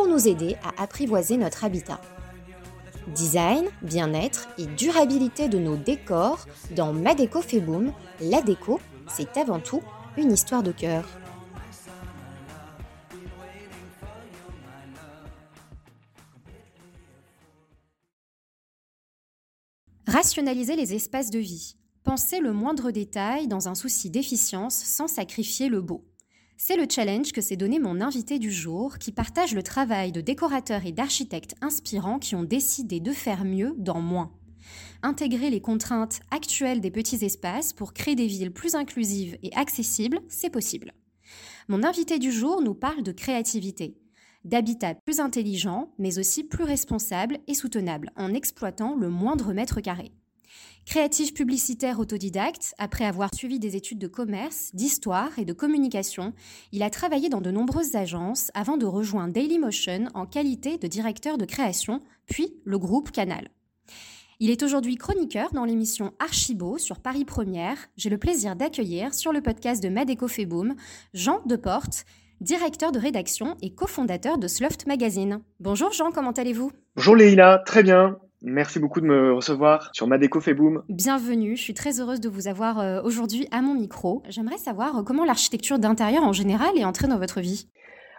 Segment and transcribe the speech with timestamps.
[0.00, 2.00] pour nous aider à apprivoiser notre habitat.
[3.08, 8.80] Design, bien-être et durabilité de nos décors dans Ma la déco,
[9.14, 9.82] c'est avant tout
[10.16, 11.04] une histoire de cœur.
[20.06, 21.76] Rationaliser les espaces de vie.
[22.04, 26.09] Penser le moindre détail dans un souci d'efficience sans sacrifier le beau.
[26.62, 30.20] C'est le challenge que s'est donné mon invité du jour, qui partage le travail de
[30.20, 34.30] décorateurs et d'architectes inspirants qui ont décidé de faire mieux dans moins.
[35.02, 40.20] Intégrer les contraintes actuelles des petits espaces pour créer des villes plus inclusives et accessibles,
[40.28, 40.92] c'est possible.
[41.68, 43.96] Mon invité du jour nous parle de créativité,
[44.44, 50.12] d'habitat plus intelligent, mais aussi plus responsable et soutenable, en exploitant le moindre mètre carré.
[50.86, 56.32] Créatif publicitaire autodidacte, après avoir suivi des études de commerce, d'histoire et de communication,
[56.72, 61.38] il a travaillé dans de nombreuses agences avant de rejoindre Dailymotion en qualité de directeur
[61.38, 63.50] de création, puis le groupe Canal.
[64.40, 67.76] Il est aujourd'hui chroniqueur dans l'émission Archibo sur Paris Première.
[67.96, 70.74] J'ai le plaisir d'accueillir sur le podcast de Madeco Boom
[71.12, 72.06] Jean Deporte,
[72.40, 75.40] directeur de rédaction et cofondateur de Sloft Magazine.
[75.60, 76.72] Bonjour Jean, comment allez-vous?
[76.96, 78.16] Bonjour Leïla, très bien.
[78.42, 80.82] Merci beaucoup de me recevoir sur Madeco fait boom.
[80.88, 84.22] Bienvenue, je suis très heureuse de vous avoir euh, aujourd'hui à mon micro.
[84.30, 87.68] J'aimerais savoir euh, comment l'architecture d'intérieur en général est entrée dans votre vie?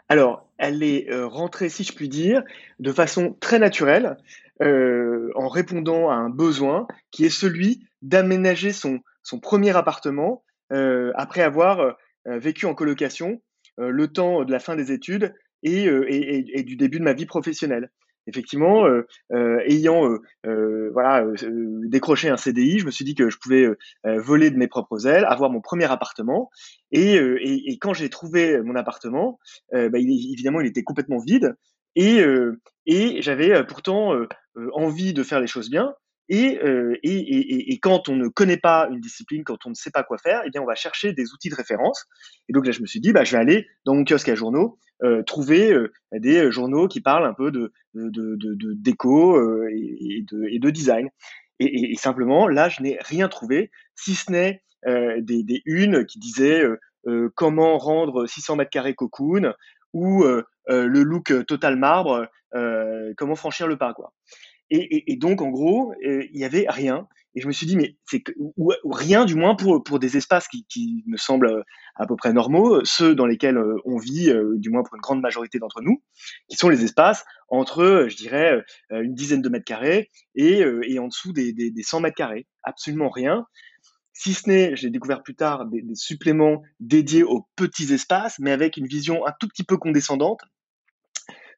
[0.10, 2.44] Alors, elle est euh, rentrée, si je puis dire,
[2.80, 4.18] de façon très naturelle,
[4.64, 11.96] en répondant à un besoin qui est celui d'aménager son, son premier appartement après avoir
[12.28, 13.42] vécu en colocation
[13.80, 15.34] le temps de la fin des études
[15.64, 17.90] et, et, du début de ma vie professionnelle
[18.32, 21.34] effectivement, euh, euh, ayant euh,
[21.86, 23.68] décroché un CDI, je me suis dit que je pouvais
[24.04, 26.50] voler de mes propres ailes, avoir mon premier appartement.
[26.92, 29.40] Et, et, quand j'ai trouvé mon appartement,
[29.72, 31.56] bah, évidemment, il était complètement vide.
[31.96, 32.24] Et
[33.22, 34.14] j'avais pourtant
[34.74, 35.94] envie de faire les choses bien.
[36.32, 40.18] Euh, et, quand on ne connaît pas une discipline, quand on ne sait pas quoi
[40.18, 42.06] faire, eh bien, on va chercher des outils de référence.
[42.48, 44.36] Et donc là, je me suis dit, bah, je vais aller dans mon kiosque à
[44.36, 50.60] journaux, euh, trouver euh, des journaux qui parlent un peu de, déco et, de, et
[50.60, 51.10] de design.
[51.60, 56.64] Et, simplement, là, je n'ai rien trouvé, si ce n'est des, des unes qui disaient
[57.36, 59.54] comment rendre 600 mètres carrés cocoon
[59.94, 62.28] ou le look total marbre,
[63.16, 64.12] comment franchir le pas, quoi.
[64.74, 67.06] Et, donc, en gros, euh, il y avait rien.
[67.36, 67.98] Et je me suis dit, mais
[68.90, 71.64] rien du moins pour, pour des espaces qui, me semblent euh,
[71.98, 75.20] à peu près normaux, ceux dans lesquels euh, on vit, du moins pour une grande
[75.20, 76.02] majorité d'entre nous,
[76.48, 81.08] qui sont les espaces entre, je dirais, une dizaine de mètres carrés et, et en
[81.08, 82.48] dessous des, des, des 100 mètres carrés.
[82.64, 83.46] Absolument rien.
[84.14, 88.78] Si ce n'est, j'ai découvert plus tard, des suppléments dédiés aux petits espaces, mais avec
[88.78, 90.42] une vision un tout petit peu condescendante,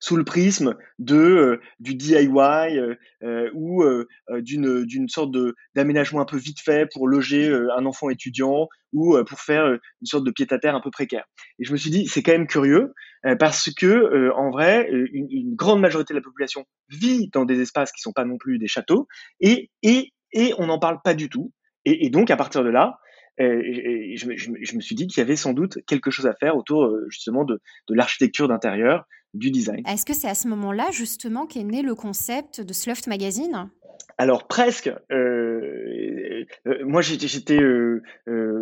[0.04, 3.86] sous le prisme de euh, du DIY euh, euh, ou
[4.30, 9.18] d'une d'une sorte de d'aménagement un peu vite fait pour loger un enfant étudiant ou
[9.24, 11.24] pour faire une sorte de pied-à-terre un peu précaire.
[11.58, 12.94] Et je me suis dit c'est quand même curieux
[13.40, 18.02] parce que en vrai une, grande majorité de la population vit dans des espaces qui
[18.02, 19.08] sont pas non plus des châteaux
[19.40, 21.54] et et et on n'en parle pas du tout.
[21.86, 22.98] Et, donc à partir de là,
[23.38, 26.34] et, je, je, je, me suis dit qu'il y avait sans doute quelque chose à
[26.34, 29.84] faire autour justement de, de l'architecture d'intérieur, du design.
[29.88, 33.70] Est-ce que c'est à ce moment-là justement qu'est né le concept de Sloft Magazine?
[34.18, 34.92] Alors presque.
[35.12, 38.02] Euh, euh, moi, j'étais euh,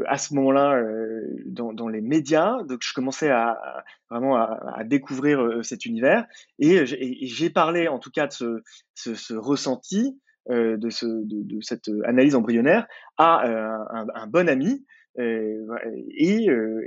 [0.08, 0.82] à ce moment-là
[1.46, 6.26] dans, les médias, donc je commençais à, vraiment à, découvrir cet univers
[6.60, 8.64] et j'ai parlé en tout cas de
[8.96, 14.84] ce, ressenti, de, ce, de, cette analyse embryonnaire à un, un, bon ami
[15.20, 15.66] euh,
[16.18, 16.82] et, euh,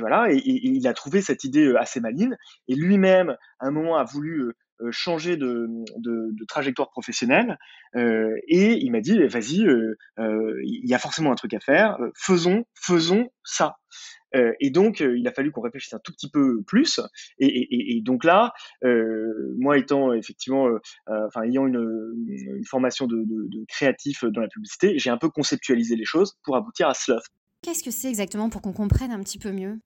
[0.00, 2.36] voilà, et, il a trouvé cette idée euh, assez maligne.
[2.68, 4.52] Et lui-même, à un moment, a voulu
[4.90, 7.58] changer de, de, trajectoire professionnelle.
[7.96, 9.64] Euh, et il m'a dit, vas-y,
[10.18, 11.96] il y a forcément un truc à faire.
[12.16, 13.76] faisons, faisons ça.
[14.34, 17.00] Euh, et donc, euh, il a fallu qu'on réfléchisse un tout petit peu plus.
[17.38, 18.52] Et, donc là,
[18.84, 20.68] euh, moi étant effectivement,
[21.06, 26.34] enfin ayant une, formation de, créatif dans la publicité, j'ai un peu conceptualisé les choses
[26.44, 27.30] pour aboutir à Sloft.
[27.62, 29.78] Qu'est-ce que c'est exactement pour qu'on comprenne un petit peu mieux?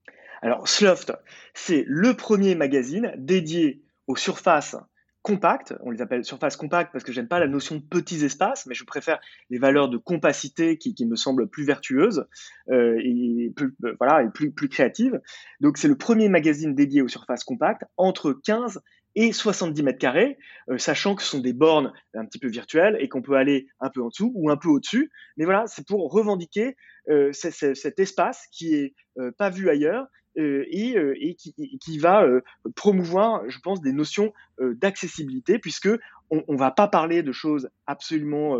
[0.43, 1.13] Alors, Sloft,
[1.55, 4.77] c'est le premier magazine dédié aux surfaces
[5.23, 5.75] compactes.
[5.81, 8.75] On les appelle surfaces compactes parce que j'aime pas la notion de petits espaces, mais
[8.75, 9.19] je préfère
[9.51, 12.27] les valeurs de compacité qui, me semblent plus vertueuses
[12.71, 15.21] euh, et plus, euh, voilà et plus créatives.
[15.61, 18.81] Donc c'est le premier magazine dédié aux surfaces compactes entre 15
[19.15, 20.39] et 70 mètres carrés,
[20.71, 23.69] euh, sachant que ce sont des bornes un petit peu virtuelles et qu'on peut aller
[23.81, 25.11] un peu en dessous ou un peu au-dessus.
[25.37, 26.77] Mais voilà, c'est pour revendiquer
[27.33, 28.95] cet espace qui est
[29.39, 32.41] pas vu ailleurs euh, euh, et, qui, va euh,
[32.75, 35.89] promouvoir, je pense, des notions d'accessibilité, puisque
[36.31, 38.59] on, ne va pas parler de choses absolument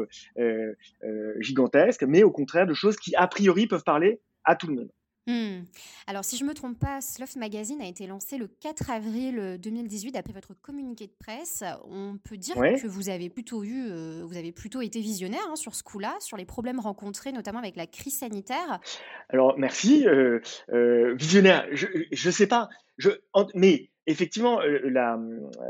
[1.41, 4.91] gigantesques, mais au contraire de choses qui, a priori, peuvent parler à tout le monde.
[5.29, 5.65] Hmm.
[6.07, 9.59] Alors, si je ne me trompe pas, Slough Magazine a été lancé le 4 avril
[9.61, 11.63] 2018 après votre communiqué de presse.
[11.85, 15.57] On peut dire que vous avez plutôt eu, euh, vous avez plutôt été visionnaire hein,
[15.57, 18.81] sur ce coup-là, sur les problèmes rencontrés, notamment avec la crise sanitaire.
[19.29, 20.09] Alors, merci.
[20.09, 20.41] Euh,
[20.73, 22.71] euh, visionnaire, je ne sais pas.
[22.97, 23.11] Je,
[23.55, 25.19] mais effectivement, la,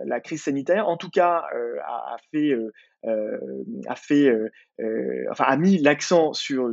[0.04, 1.44] la, crise sanitaire, en tout cas,
[5.38, 6.70] a, mis l'accent sur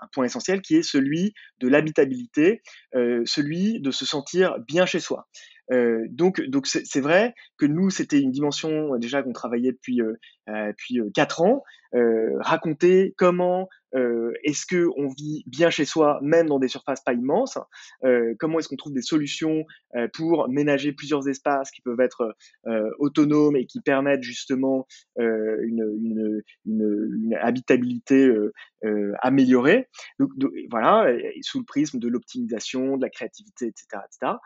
[0.00, 2.62] un point essentiel qui est celui de l'habitabilité,
[2.94, 5.28] euh, celui de se sentir bien chez soi.
[5.70, 10.00] Euh, donc, c'est vrai que nous, c'était une dimension euh, déjà qu'on travaillait depuis
[10.48, 11.62] depuis quatre ans.
[12.40, 13.68] raconter comment
[14.44, 17.58] est-ce que on vit bien chez soi, même dans des surfaces pas immenses?
[18.38, 19.64] comment est-ce qu'on trouve des solutions
[20.14, 22.34] pour ménager plusieurs espaces qui peuvent être
[22.98, 24.86] autonomes et qui permettent justement
[25.16, 28.30] une, une, une, habitabilité
[29.20, 29.88] améliorée?
[30.18, 30.30] Donc,
[30.70, 31.12] voilà,
[31.42, 34.36] sous le prisme de l'optimisation, de la créativité, etc., etc.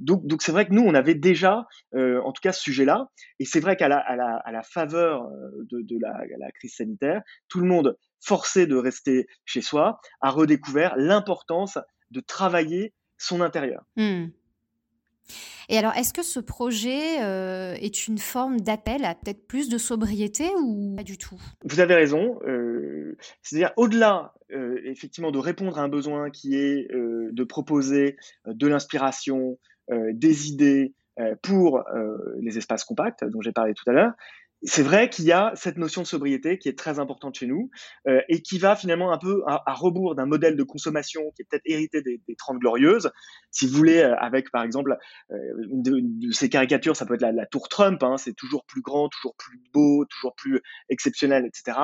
[0.00, 3.08] donc donc c'est vrai que nous, on avait déjà, euh, en tout cas, ce sujet-là.
[3.38, 6.50] Et c'est vrai qu'à la, à la, à la, faveur euh, de, de la, la,
[6.50, 11.78] crise sanitaire, tout le monde, forcé de rester chez soi, a redécouvert l'importance
[12.10, 13.84] de travailler son intérieur.
[13.96, 14.26] Mmh.
[15.68, 19.78] Et alors, est-ce que ce projet euh, est une forme d'appel à peut-être plus de
[19.78, 21.40] sobriété ou pas du tout?
[21.64, 22.38] Vous avez raison.
[22.46, 28.16] Euh, C'est-à-dire, au-delà, euh, effectivement, de répondre à un besoin qui est de proposer
[28.46, 29.58] de l'inspiration,
[29.90, 30.94] des idées
[31.42, 31.82] pour
[32.40, 34.12] les espaces compacts dont j'ai parlé tout à l'heure,
[34.64, 37.70] c'est vrai qu'il y a cette notion de sobriété qui est très importante chez nous
[38.08, 41.44] euh, et qui va finalement un peu à, rebours d'un modèle de consommation qui est
[41.44, 43.10] peut-être hérité des, des 30 glorieuses.
[43.50, 44.96] Si vous voulez, avec par exemple
[45.30, 45.36] euh,
[45.70, 48.80] une, de, ces caricatures, ça peut être la, la tour Trump, hein, c'est toujours plus
[48.80, 51.76] grand, toujours plus beau, toujours plus exceptionnel, etc.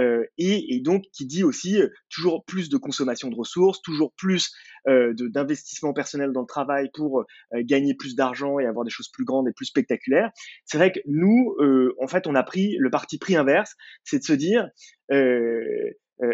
[0.00, 4.50] Euh, et, donc qui dit aussi toujours plus de consommation de ressources, toujours plus
[4.88, 7.24] euh, d'investissement personnel dans le travail pour euh,
[7.62, 10.30] gagner plus d'argent et avoir des choses plus grandes et plus spectaculaires.
[10.64, 13.74] C'est vrai que nous, euh, en fait, on a pris le parti pris inverse,
[14.04, 14.68] c'est de se dire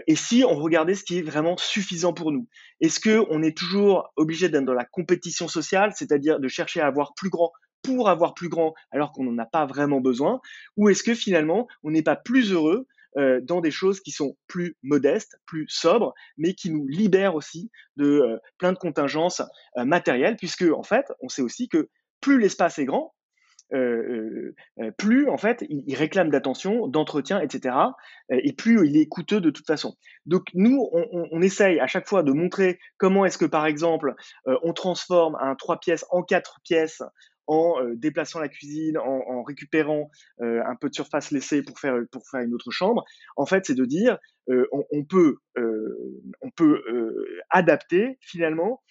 [0.08, 2.48] et si on regardait ce qui est vraiment suffisant pour nous?
[2.80, 6.86] Est-ce que on est toujours obligé d'être dans la compétition sociale, c'est-à-dire de chercher à
[6.86, 7.52] avoir plus grand
[7.82, 10.40] pour avoir plus grand alors qu'on n'en a pas vraiment besoin?
[10.76, 12.86] Ou est-ce que finalement on n'est pas plus heureux
[13.18, 17.70] euh, dans des choses qui sont plus modestes, plus sobres, mais qui nous libèrent aussi
[17.96, 19.40] de euh, plein de contingences
[19.78, 21.88] euh, matérielles, puisque en fait, on sait aussi que
[22.20, 23.14] plus l'espace est grand,
[24.96, 27.74] plus en fait il, réclame d'attention, d'entretien, etc.
[28.30, 29.96] et plus il est coûteux de toute façon.
[30.24, 34.14] Donc nous, on, on essaye à chaque fois de montrer comment est-ce que par exemple
[34.62, 37.02] on transforme un trois pièces en quatre pièces
[37.46, 40.10] en euh, déplaçant la cuisine, en, récupérant
[40.40, 43.04] euh, un peu de surface laissée pour faire, pour faire une autre chambre.
[43.36, 45.38] En fait, c'est de dire, euh, on, peut,
[46.40, 46.82] on peut
[47.50, 48.82] adapter finalement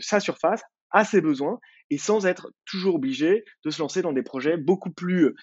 [0.00, 1.58] sa surface à ses besoins
[1.92, 5.34] et sans être toujours obligé de se lancer dans des projets beaucoup plus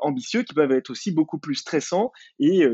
[0.00, 2.66] ambitieux qui peuvent être aussi beaucoup plus stressants et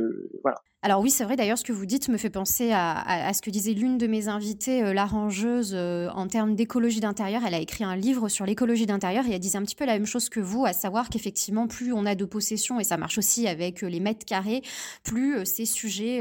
[0.43, 0.61] voilà.
[0.83, 3.51] Alors oui, c'est vrai d'ailleurs, ce que vous dites me fait penser à, ce que
[3.51, 7.43] disait l'une de mes invitées, euh, l'arrangeuse, euh, en termes d'écologie d'intérieur.
[7.45, 9.95] Elle a écrit un livre sur l'écologie d'intérieur et elle disait un petit peu la
[9.95, 13.19] même chose que vous, à savoir qu'effectivement, plus on a de possessions, et ça marche
[13.19, 14.63] aussi avec euh, les mètres carrés,
[15.03, 16.21] plus c'est sujet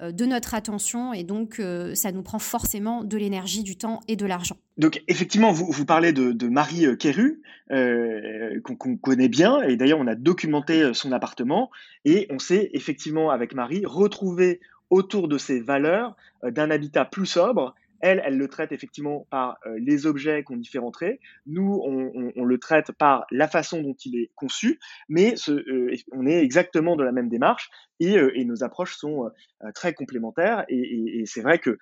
[0.00, 1.60] de notre attention et donc
[1.94, 4.56] ça nous prend forcément de l'énergie, du temps et de l'argent.
[4.78, 10.14] Donc effectivement, vous, vous parlez de, Marie Kéru, qu'on connaît bien, et d'ailleurs on a
[10.14, 11.70] documenté son appartement,
[12.04, 14.60] et on sait effectivement avec Marie retrouver
[14.92, 16.14] autour de ces valeurs
[16.44, 17.74] euh, d'un habitat plus sobre.
[18.00, 21.20] Elle, elle le traite effectivement par euh, les objets qu'on y fait rentrer.
[21.46, 26.42] Nous, on, le traite par la façon dont il est conçu, mais euh, on est
[26.42, 29.30] exactement de la même démarche et, nos approches sont
[29.76, 30.64] très complémentaires.
[30.68, 31.78] Et, c'est vrai que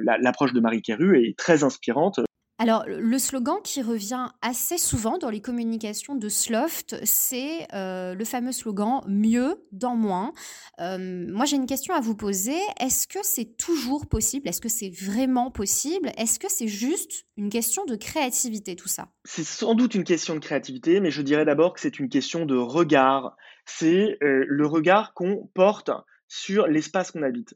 [0.00, 2.20] l'approche de Marie Kéru est très inspirante
[2.60, 8.24] Alors, le slogan qui revient assez souvent dans les communications de Sloft, c'est euh, le
[8.24, 10.32] fameux slogan mieux dans moins.
[10.80, 10.98] Euh,
[11.28, 12.58] moi, j'ai une question à vous poser.
[12.80, 14.48] Est-ce que c'est toujours possible?
[14.48, 16.10] Est-ce que c'est vraiment possible?
[16.18, 19.06] Est-ce que c'est juste une question de créativité, tout ça?
[19.24, 22.44] C'est sans doute une question de créativité, mais je dirais d'abord que c'est une question
[22.44, 23.36] de regard.
[23.66, 25.92] C'est euh, le regard qu'on porte
[26.26, 27.54] sur l'espace qu'on habite.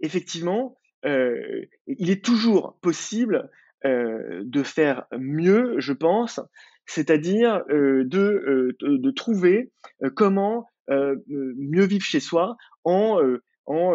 [0.00, 3.50] Effectivement, il est toujours possible
[3.84, 6.40] euh, de faire mieux, je pense,
[6.86, 9.72] c'est-à-dire euh, de, euh, de, trouver
[10.14, 13.18] comment mieux vivre chez soi en
[13.66, 13.94] en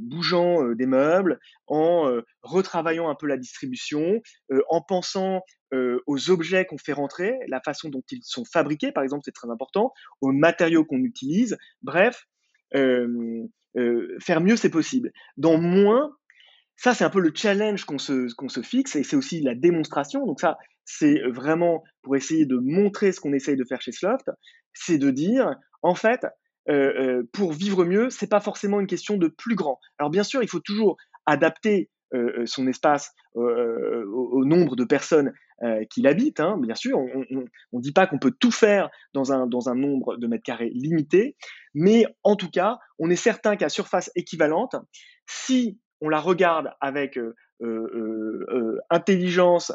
[0.00, 4.20] bougeant des meubles, en retravaillant un peu la distribution,
[4.68, 5.40] en pensant
[5.72, 9.50] aux objets qu'on fait rentrer, la façon dont ils sont fabriqués, par exemple, c'est très
[9.50, 11.56] important, aux matériaux qu'on utilise.
[11.82, 12.28] Bref,
[12.72, 15.10] faire mieux, c'est possible.
[15.38, 16.12] Dans moins,
[16.76, 19.54] ça, c'est un peu le challenge qu'on se, qu'on se fixe et c'est aussi la
[19.54, 20.26] démonstration.
[20.26, 24.30] Donc ça, c'est vraiment pour essayer de montrer ce qu'on essaye de faire chez Sloft,
[24.72, 26.26] c'est de dire, en fait,
[26.68, 29.80] euh, euh, pour vivre mieux, c'est pas forcément une question de plus grand.
[29.98, 35.32] Alors bien sûr, il faut toujours adapter euh, son espace au, nombre de personnes
[35.90, 36.40] qui l'habitent.
[36.40, 37.40] Hein, bien sûr, on
[37.72, 40.70] ne dit pas qu'on peut tout faire dans un, dans un nombre de mètres carrés
[40.70, 41.36] limité,
[41.74, 44.76] mais en tout cas, on est certain qu'à surface équivalente,
[45.26, 49.72] si on la regarde avec euh, euh, euh, intelligence,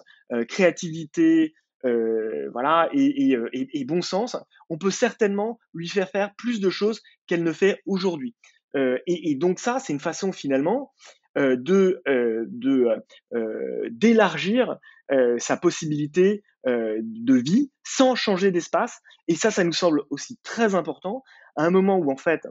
[0.47, 4.37] créativité, voilà, et, bon sens,
[4.69, 8.35] on peut certainement lui faire faire plus de choses qu'elle ne fait aujourd'hui.
[8.75, 10.93] Et, donc ça, c'est une façon finalement
[11.35, 12.03] de
[13.89, 14.77] d'élargir
[15.39, 18.99] sa possibilité de vie sans changer d'espace.
[19.27, 21.23] Et ça, ça nous semble aussi très important
[21.55, 22.47] à un moment où en fait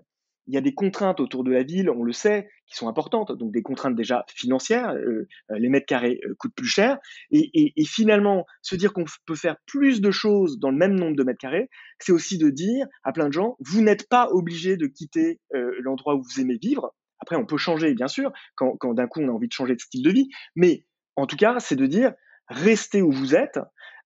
[0.47, 3.33] il y a des contraintes autour de la ville, on le sait, qui sont importantes,
[3.33, 6.99] donc des contraintes déjà financières, euh, euh, les mètres carrés euh, coûtent plus cher,
[7.31, 11.23] et, finalement, se dire qu'on peut faire plus de choses dans le même nombre de
[11.23, 11.69] mètres carrés,
[11.99, 16.15] c'est aussi de dire à plein de gens, vous n'êtes pas obligé de quitter l'endroit
[16.15, 16.95] où vous aimez vivre.
[17.21, 19.75] Après, on peut changer, bien sûr, quand, quand d'un coup on a envie de changer
[19.75, 20.85] de style de vie, mais
[21.17, 22.13] en tout cas, c'est de dire,
[22.49, 23.59] restez où vous êtes,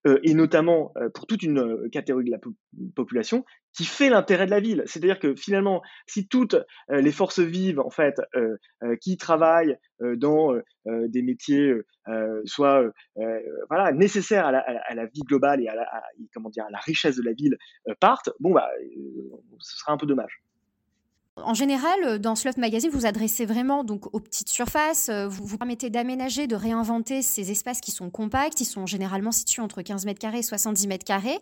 [0.06, 2.40] euh, et notamment euh, pour toute une euh, catégorie de la
[2.94, 4.82] population qui fait l'intérêt de la ville.
[4.86, 6.56] C'est-à-dire que finalement, si toutes
[6.90, 8.20] les forces vives, en fait,
[9.00, 10.54] qui travaillent dans
[10.86, 11.74] des métiers
[12.44, 12.84] soit
[13.68, 15.86] voilà nécessaires à la, à la, vie globale et à la,
[16.32, 17.58] comment dire à la richesse de la ville
[17.98, 18.70] partent, bon bah,
[19.58, 20.43] ce sera un peu dommage.
[21.42, 25.08] En général, euh, dans Sloth Magazine, vous adressez vraiment donc aux petites surfaces.
[25.08, 28.60] Euh, vous vous permettez d'aménager, de réinventer ces espaces qui sont compacts.
[28.60, 31.38] Ils sont généralement situés entre 15 mètres carrés et 70 mètres carrés.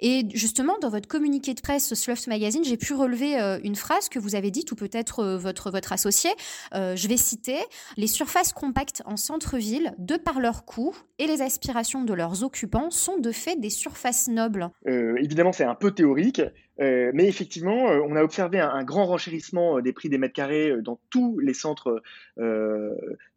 [0.00, 4.08] Et justement, dans votre communiqué de presse Sloth Magazine, j'ai pu relever euh, une phrase
[4.08, 6.30] que vous avez dite, ou peut-être votre, votre associé.
[6.72, 7.58] je vais citer
[7.98, 12.90] Les surfaces compactes en centre-ville, de par leur coût et les aspirations de leurs occupants,
[12.90, 14.70] sont de fait des surfaces nobles.
[14.86, 16.40] évidemment, c'est un peu théorique.
[16.80, 20.34] Euh, mais effectivement, euh, on a observé un, grand renchérissement euh, des prix des mètres
[20.34, 22.02] carrés dans tous les centres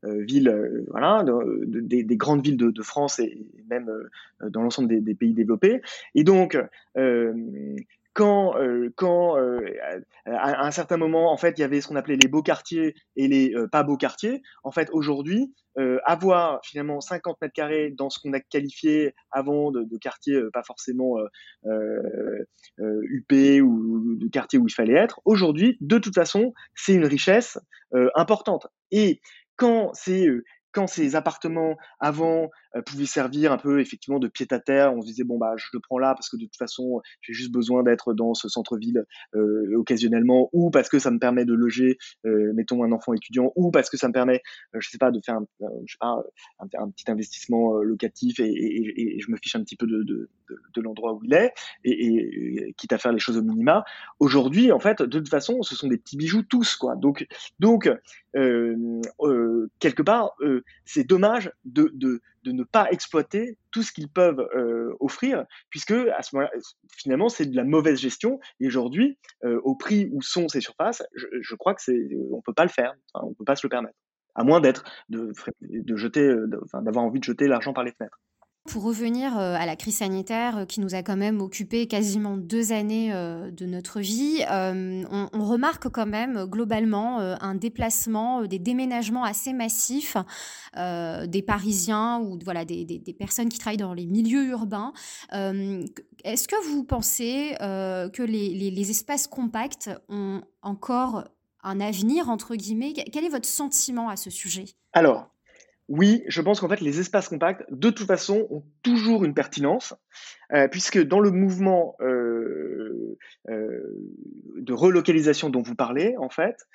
[0.02, 0.86] villes,
[1.72, 3.38] des, grandes villes de, France et
[3.70, 3.92] même
[4.42, 5.82] dans l'ensemble des, des, pays développés.
[6.16, 6.58] Et donc,
[8.18, 9.60] quand, euh, quand euh,
[10.26, 12.96] à, un certain moment, en fait, il y avait ce qu'on appelait les beaux quartiers
[13.16, 14.42] et les euh, pas beaux quartiers.
[14.64, 15.54] En fait, aujourd'hui,
[16.06, 20.64] avoir finalement 50 mètres carrés dans ce qu'on a qualifié avant de, de quartiers pas
[20.64, 21.18] forcément
[22.80, 23.32] UP
[23.62, 27.60] ou de quartiers où il fallait être, aujourd'hui, de toute façon, c'est une richesse
[28.16, 28.66] importante.
[28.90, 29.22] Et
[29.56, 30.26] quand c'est
[30.72, 35.02] quand ces appartements avant euh, pouvaient servir un peu effectivement de pied à terre, on
[35.02, 37.52] se disait bon bah je le prends là parce que de toute façon j'ai juste
[37.52, 39.06] besoin d'être dans ce centre-ville
[39.36, 43.52] euh, occasionnellement, ou parce que ça me permet de loger, euh, mettons un enfant étudiant,
[43.56, 44.42] ou parce que ça me permet,
[44.74, 45.46] je sais pas, de faire un,
[45.86, 46.22] je sais pas,
[46.60, 50.30] un, petit investissement locatif et, je me fiche un petit peu de, de,
[50.76, 53.84] de, l'endroit où il est, et, quitte à faire les choses au minima.
[54.20, 56.96] Aujourd'hui, en fait, de toute façon, ce sont des petits bijoux tous quoi.
[56.96, 57.26] Donc
[57.60, 57.90] donc
[58.34, 60.36] quelque part
[60.86, 65.92] c'est dommage de, de, de, ne pas exploiter tout ce qu'ils peuvent euh, offrir, puisque
[65.92, 66.52] à ce moment-là,
[66.96, 68.40] finalement, c'est de la mauvaise gestion.
[68.60, 72.54] Et aujourd'hui, euh, au prix où sont ces surfaces, je, crois que c'est, on peut
[72.54, 73.98] pas le faire, on peut pas se le permettre,
[74.36, 75.32] à moins d'être, de,
[75.62, 76.34] de jeter,
[76.74, 78.20] d'avoir envie de jeter l'argent par les fenêtres.
[78.68, 82.36] Pour revenir euh, à la crise sanitaire euh, qui nous a quand même occupé quasiment
[82.36, 89.24] deux années euh, de notre vie, on, remarque quand même globalement un déplacement, des déménagements
[89.24, 90.18] assez massifs
[90.76, 94.92] des Parisiens ou voilà, des, personnes qui travaillent dans les milieux urbains.
[95.32, 101.24] Est-ce que vous pensez que les, les espaces compacts ont encore
[101.64, 102.94] un avenir, entre guillemets?
[102.94, 104.66] Quel est votre sentiment à ce sujet?
[104.92, 105.30] Alors,
[105.90, 109.94] Oui, je pense qu'en fait, les espaces compacts, de toute façon, ont toujours une pertinence,
[110.54, 113.18] euh, puisque dans le mouvement euh,
[113.50, 113.96] euh,
[114.58, 116.68] de relocalisation dont vous parlez, en fait,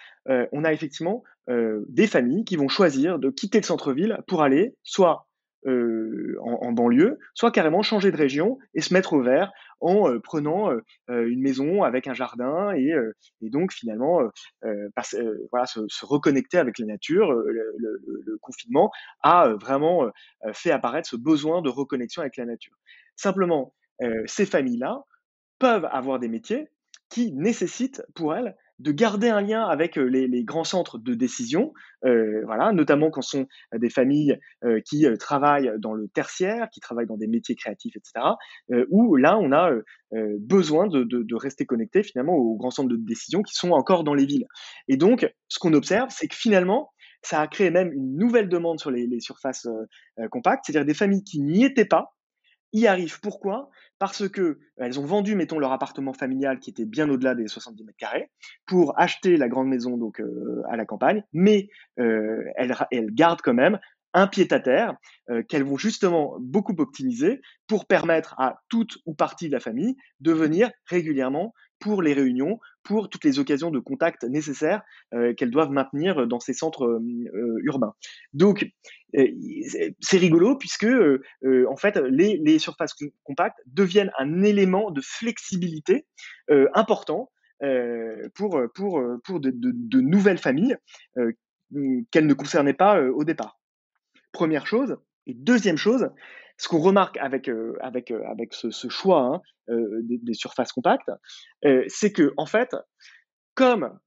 [0.53, 5.27] on a effectivement des familles qui vont choisir de quitter le centre-ville pour aller soit
[5.67, 10.19] euh, en, banlieue, soit carrément changer de région et se mettre au vert en euh,
[10.19, 12.93] prenant euh, une maison avec un jardin et,
[13.43, 14.21] donc finalement
[14.63, 17.33] voilà, se, reconnecter avec la nature.
[17.33, 18.91] Le, le confinement
[19.23, 20.11] a vraiment
[20.53, 22.75] fait apparaître ce besoin de reconnexion avec la nature.
[23.15, 23.75] Simplement,
[24.27, 25.05] ces familles-là
[25.59, 26.69] peuvent avoir des métiers
[27.09, 31.73] qui nécessitent pour elles de garder un lien avec les, grands centres de décision,
[32.03, 33.47] voilà, notamment quand ce sont
[33.77, 34.39] des familles
[34.85, 38.27] qui travaillent dans le tertiaire, qui travaillent dans des métiers créatifs, etc.,
[38.91, 39.71] où là, on a
[40.13, 44.27] besoin de, rester connecté finalement aux grands centres de décision qui sont encore dans les
[44.27, 44.47] villes.
[44.89, 48.81] Et donc, ce qu'on observe, c'est que finalement, ça a créé même une nouvelle demande
[48.81, 49.69] sur les surfaces
[50.31, 52.15] compactes, c'est-à-dire des familles qui n'y étaient pas,
[52.73, 53.21] y arrivent.
[53.21, 53.71] Pourquoi?
[53.99, 57.47] Parce que euh, elles ont vendu, mettons, leur appartement familial qui était bien au-delà des
[57.47, 58.31] 70 mètres carrés
[58.67, 61.69] pour acheter la grande maison donc euh, à la campagne, mais
[62.01, 62.75] euh, elles,
[63.13, 63.79] gardent quand même
[64.15, 64.95] un pied-à-terre
[65.49, 70.33] qu'elles vont justement beaucoup optimiser pour permettre à toute ou partie de la famille de
[70.33, 74.83] venir régulièrement pour les réunions, pour toutes les occasions de contact nécessaires
[75.15, 77.95] euh, qu'elles doivent maintenir dans ces centres euh, urbains.
[78.33, 78.71] Donc,
[79.13, 86.07] c'est rigolo puisque en fait les, surfaces compactes deviennent un élément de flexibilité
[86.73, 87.31] important
[88.35, 90.77] pour, pour, pour de, de nouvelles familles
[92.11, 93.61] qu'elles ne concernaient pas au départ.
[94.33, 94.97] Première chose.
[95.27, 96.09] Et deuxième chose,
[96.59, 99.41] ce qu'on remarque avec, euh, avec, euh, avec ce, choix hein,
[99.71, 101.11] euh, des, surfaces compactes,
[101.89, 102.75] c'est que en fait,
[103.55, 103.99] comme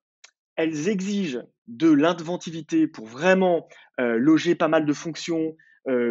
[0.55, 5.55] elles exigent de l'inventivité pour vraiment loger pas mal de fonctions,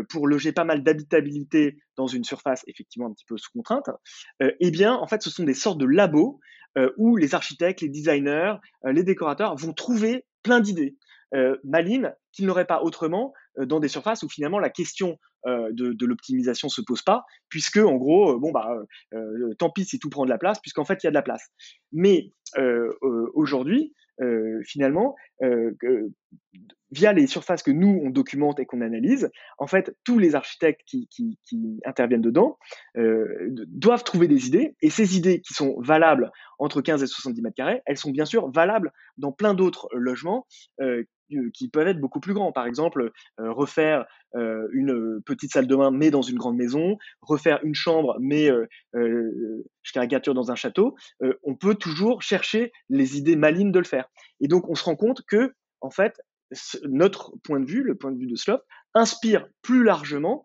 [0.08, 3.88] pour loger pas mal d'habitabilité dans une surface effectivement un petit peu sous contrainte,
[4.40, 6.40] eh bien, en fait, ce sont des sortes de labos
[6.96, 10.96] où les architectes, les designers, les décorateurs vont trouver plein d'idées
[11.62, 16.06] malines qu'ils n'auraient pas autrement dans des surfaces où finalement la question euh, de, de
[16.06, 18.68] l'optimisation se pose pas, puisque en gros, euh, bon bah,
[19.58, 21.22] tant pis si tout prend de la place, puisqu'en fait il y a de la
[21.22, 21.48] place.
[21.92, 22.32] Mais
[23.34, 23.94] aujourd'hui,
[24.64, 25.16] finalement,
[26.94, 30.80] via les surfaces que nous on documente et qu'on analyse, en fait, tous les architectes
[30.86, 31.08] qui,
[31.84, 32.58] interviennent dedans
[32.96, 33.26] euh,
[33.68, 37.56] doivent trouver des idées, et ces idées qui sont valables entre 15 et 70 mètres
[37.56, 40.46] carrés, elles sont bien sûr valables dans plein d'autres logements
[40.80, 41.04] euh,
[41.52, 42.52] qui peuvent être beaucoup plus grands.
[42.52, 46.98] Par exemple, euh, refaire euh, une petite salle de bain mais dans une grande maison,
[47.20, 50.96] refaire une chambre mais euh, je caricature dans un château.
[51.42, 54.06] on peut toujours chercher les idées malines de le faire.
[54.40, 56.20] Et donc on se rend compte que en fait
[56.84, 58.62] notre point de vue, le point de vue de Slope,
[58.94, 60.44] inspire plus largement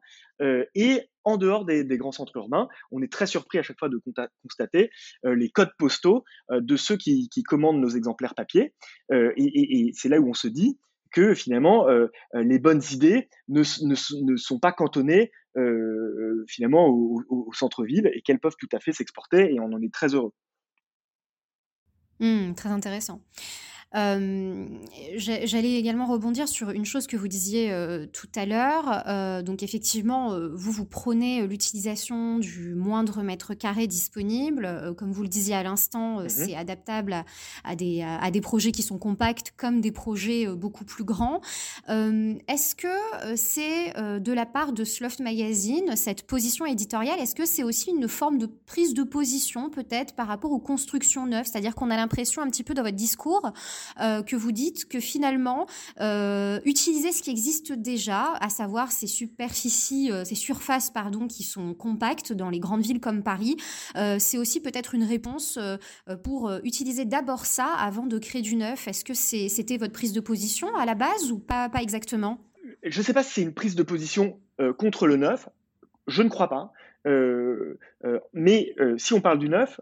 [0.76, 4.02] et en dehors des, grands centres urbains, on est très surpris à chaque fois de
[4.44, 4.90] constater
[5.26, 8.74] euh, les codes postaux euh, de ceux qui, commandent nos exemplaires papier.
[9.12, 10.80] Euh, et, c'est là où on se dit
[11.12, 11.88] que finalement,
[12.36, 15.32] les bonnes idées ne, ne, ne sont pas cantonnées
[16.48, 19.92] finalement au, au centre-ville et qu'elles peuvent tout à fait s'exporter et on en est
[19.92, 20.34] très heureux.
[22.20, 23.22] Mmh, très intéressant.
[23.94, 27.74] J'allais également rebondir sur une chose que vous disiez
[28.14, 29.44] tout à l'heure.
[29.44, 34.94] donc effectivement, vous, vous prenez l'utilisation du moindre mètre carré disponible.
[34.98, 37.26] comme vous le disiez à l'instant, mmh c'est adaptable
[37.64, 41.42] à, des, à, des, projets qui sont compacts comme des projets beaucoup plus grands.
[41.88, 47.64] est-ce que c'est de la part de Sloft Magazine, cette position éditoriale, est-ce que c'est
[47.64, 51.46] aussi une forme de prise de position peut-être par rapport aux constructions neuves?
[51.46, 53.52] C'est-à-dire qu'on a l'impression un petit peu dans votre discours
[54.00, 55.68] euh, que vous dites que finalement,
[56.00, 61.44] euh, utiliser ce qui existe déjà, à savoir ces superficies, euh, ces surfaces pardon, qui
[61.44, 63.58] sont compactes dans les grandes villes comme Paris,
[64.20, 65.60] c'est aussi peut-être une réponse
[66.24, 68.88] pour utiliser d'abord ça avant de créer du neuf.
[68.88, 72.40] Est-ce que c'était votre prise de position à la base ou pas, pas exactement?
[72.84, 74.40] Je ne sais pas si c'est une prise de position
[74.78, 75.50] contre le neuf.
[76.08, 76.72] Je ne crois pas.
[77.08, 79.80] Euh, euh, mais euh, si on parle du neuf,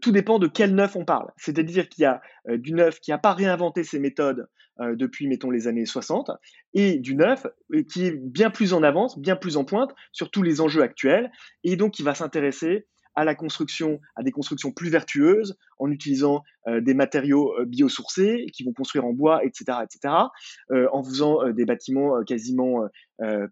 [0.00, 1.30] tout dépend de quel neuf on parle.
[1.36, 4.48] C'est-à-dire qu'il y a du neuf qui n'a pas réinventé ses méthodes
[4.80, 6.30] depuis, mettons, les années 60,
[6.74, 7.46] et du neuf
[7.90, 11.30] qui est bien plus en avance, bien plus en pointe sur tous les enjeux actuels,
[11.64, 12.86] et donc qui va s'intéresser
[13.18, 18.46] à la construction, à des constructions plus vertueuses, en utilisant euh, des matériaux euh, biosourcés
[18.54, 20.14] qui vont construire en bois, etc., etc.,
[20.70, 22.84] euh, en faisant des bâtiments quasiment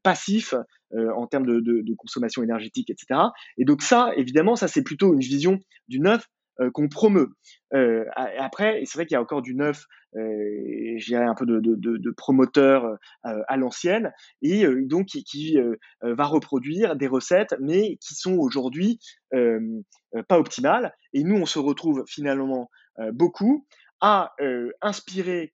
[0.05, 0.55] passifs
[0.94, 3.20] en termes de, de, de, consommation énergétique, etc.
[3.59, 6.29] Et donc ça, évidemment, ça c'est plutôt une vision du neuf
[6.73, 7.31] qu'on promeut.
[7.73, 12.99] après, c'est vrai qu'il y a encore du neuf, je dirais un peu de, promoteur
[13.23, 15.59] à l'ancienne, et donc qui,
[16.03, 18.99] va reproduire des recettes, mais qui sont aujourd'hui
[19.31, 20.95] pas optimales.
[21.12, 22.71] Et nous, on se retrouve finalement
[23.12, 23.66] beaucoup
[24.01, 24.35] à
[24.83, 25.53] inspirer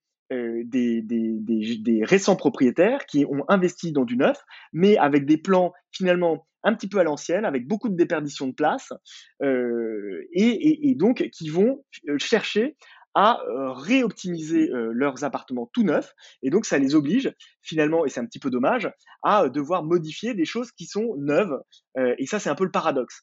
[0.64, 4.38] des, récents propriétaires qui ont investi dans du neuf,
[4.72, 8.54] mais avec des plans finalement un petit peu à l'ancienne, avec beaucoup de déperdition de
[8.54, 8.92] place,
[9.42, 11.84] euh, et, donc qui vont
[12.18, 12.76] chercher
[13.14, 13.40] à
[13.74, 18.38] réoptimiser leurs appartements tout neufs, et donc ça les oblige finalement, et c'est un petit
[18.38, 18.90] peu dommage,
[19.22, 21.60] à devoir modifier des choses qui sont neuves,
[22.18, 23.22] et ça c'est un peu le paradoxe.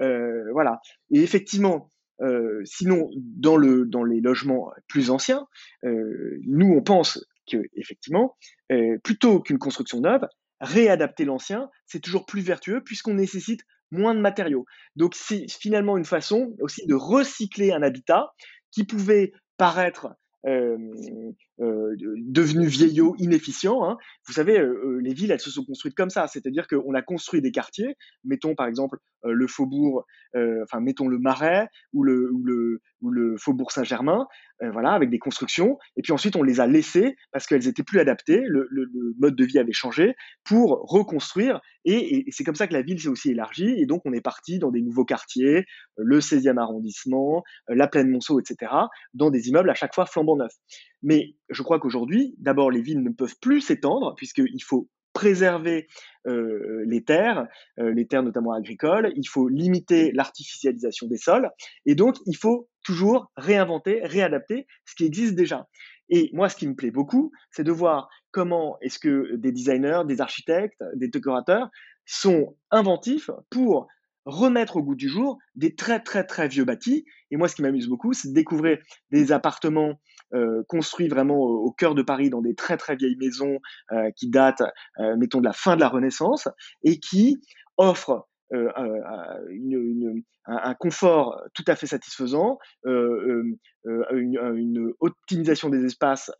[0.00, 0.80] voilà.
[1.12, 5.46] Et effectivement, euh, sinon, dans, le, dans les logements plus anciens,
[5.84, 8.36] euh, nous, on pense que effectivement,
[8.72, 10.26] euh, plutôt qu'une construction neuve,
[10.60, 14.66] réadapter l'ancien, c'est toujours plus vertueux puisqu'on nécessite moins de matériaux.
[14.96, 18.32] Donc, c'est finalement une façon aussi de recycler un habitat
[18.70, 20.08] qui pouvait paraître
[20.46, 20.76] euh,
[21.60, 23.84] euh, devenu vieillot, inefficient.
[23.84, 23.96] Hein.
[24.26, 27.42] Vous savez, euh, les villes, elles se sont construites comme ça, c'est-à-dire qu'on a construit
[27.42, 32.80] des quartiers, mettons par exemple le faubourg, enfin mettons le Marais ou le, ou le,
[33.00, 34.28] ou le faubourg Saint-Germain,
[34.72, 37.98] voilà, avec des constructions, et puis ensuite on les a laissées parce qu'elles étaient plus
[37.98, 38.68] adaptées, le,
[39.18, 43.08] mode de vie avait changé, pour reconstruire, et, c'est comme ça que la ville s'est
[43.08, 45.64] aussi élargie, et donc on est parti dans des nouveaux quartiers,
[45.96, 48.72] le 16e arrondissement, la Plaine Monceau, etc.,
[49.14, 50.56] dans des immeubles à chaque fois flambant neufs.
[51.02, 54.88] Mais je crois qu'aujourd'hui, d'abord, les villes ne peuvent plus s'étendre, puisqu'il faut
[55.18, 55.88] préserver
[56.28, 57.48] euh, les terres,
[57.80, 61.50] euh, les terres notamment agricoles, il faut limiter l'artificialisation des sols,
[61.86, 65.66] et donc il faut toujours réinventer, réadapter ce qui existe déjà.
[66.08, 70.02] Et moi, ce qui me plaît beaucoup, c'est de voir comment est-ce que des designers,
[70.06, 71.68] des architectes, des décorateurs
[72.06, 73.88] sont inventifs pour
[74.24, 77.06] remettre au goût du jour des très très très vieux bâtis.
[77.32, 78.78] Et moi, ce qui m'amuse beaucoup, c'est de découvrir
[79.10, 80.00] des appartements
[80.34, 83.60] euh, construits vraiment au, cœur de Paris dans des très très vieilles maisons
[83.92, 84.62] euh, qui datent,
[84.98, 86.48] euh, mettons, de la fin de la Renaissance
[86.82, 87.40] et qui
[87.78, 93.58] offrent un, confort tout à fait satisfaisant, une,
[95.00, 96.30] optimisation des espaces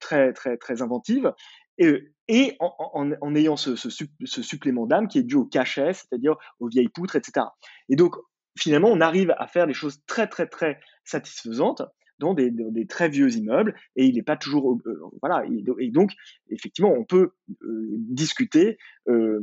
[0.00, 1.32] très très très inventive
[1.78, 3.88] et, en, ayant ce, ce,
[4.24, 7.46] ce supplément d'âme qui est dû au cachet, c'est-à-dire aux vieilles poutres, etc.
[7.88, 8.16] Et donc,
[8.58, 11.82] finalement, on arrive à faire des choses très, très, très satisfaisantes
[12.18, 12.52] dans des,
[12.88, 15.44] très vieux immeubles et il n'est pas toujours euh, voilà
[15.78, 16.12] et, donc
[16.50, 19.40] effectivement on peut euh, discuter euh,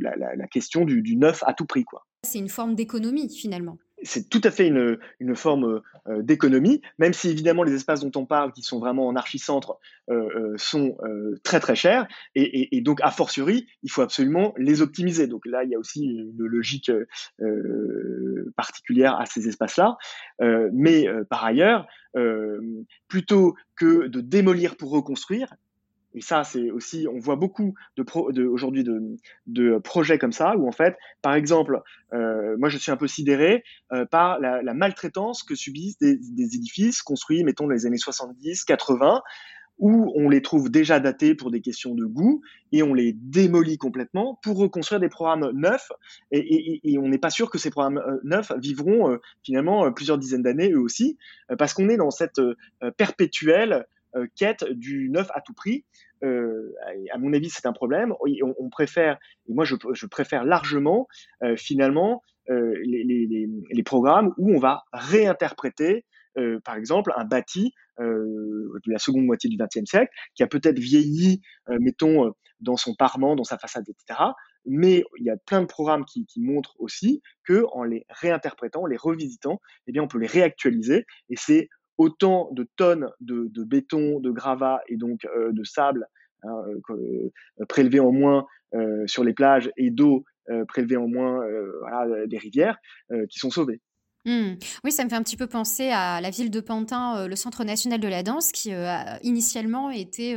[0.00, 2.06] la, question du, du neuf à tout prix quoi.
[2.24, 4.98] C'est une forme d'économie finalement c'est tout à fait une,
[5.34, 9.16] forme euh, d'économie, même si évidemment les espaces dont on parle, qui sont vraiment en
[9.16, 9.78] archicentre,
[10.10, 10.96] euh, euh, sont
[11.42, 15.26] très très chers, et, et, donc a fortiori, il faut absolument les optimiser.
[15.26, 16.90] Donc là, il y a aussi une logique
[18.56, 19.96] particulière à ces espaces-là,
[20.72, 21.86] mais par ailleurs,
[23.08, 25.54] plutôt que de démolir pour reconstruire,
[26.14, 27.74] et ça, c'est aussi, on voit beaucoup
[28.50, 28.84] aujourd'hui
[29.46, 31.80] de, projets comme ça, où en fait, par exemple,
[32.12, 36.18] euh, moi je suis un peu sidéré euh, par la, maltraitance que subissent des,
[36.54, 39.22] édifices construits, mettons, dans les années 70, 80,
[39.78, 43.78] où on les trouve déjà datés pour des questions de goût, et on les démolit
[43.78, 45.90] complètement pour reconstruire des programmes neufs,
[46.30, 50.72] et, on n'est pas sûr que ces programmes euh, neufs vivront finalement plusieurs dizaines d'années
[50.72, 51.16] eux aussi,
[51.58, 52.40] parce qu'on est dans cette
[52.96, 53.86] perpétuelle
[54.36, 55.84] quête du neuf à tout prix.
[56.24, 56.72] Euh,
[57.10, 58.14] à mon avis, c'est un problème.
[58.58, 61.08] On, préfère, et moi je, préfère largement
[61.42, 66.04] euh, finalement euh, les, programmes où on va réinterpréter,
[66.38, 70.78] euh, par exemple, un bâti de la seconde moitié du XXe siècle qui a peut-être
[70.78, 74.18] vieilli, mettons, dans son parement, dans sa façade, etc.
[74.64, 78.82] Mais il y a plein de programmes qui, qui montrent aussi que en les réinterprétant,
[78.82, 81.04] en les revisitant, eh bien, on peut les réactualiser.
[81.28, 81.68] Et c'est
[81.98, 86.06] autant de tonnes de, béton, de gravats et donc euh, de sable
[86.42, 87.30] hein, euh,
[87.68, 90.24] prélevés en moins euh, sur les plages et d'eau
[90.66, 91.40] prélevée en moins
[92.26, 92.76] des rivières
[93.30, 93.80] qui sont sauvées.
[94.24, 94.54] Mmh.
[94.84, 97.34] Oui, ça me fait un petit peu penser à la ville de Pantin, euh, le
[97.34, 100.36] Centre national de la danse, qui euh, a initialement été,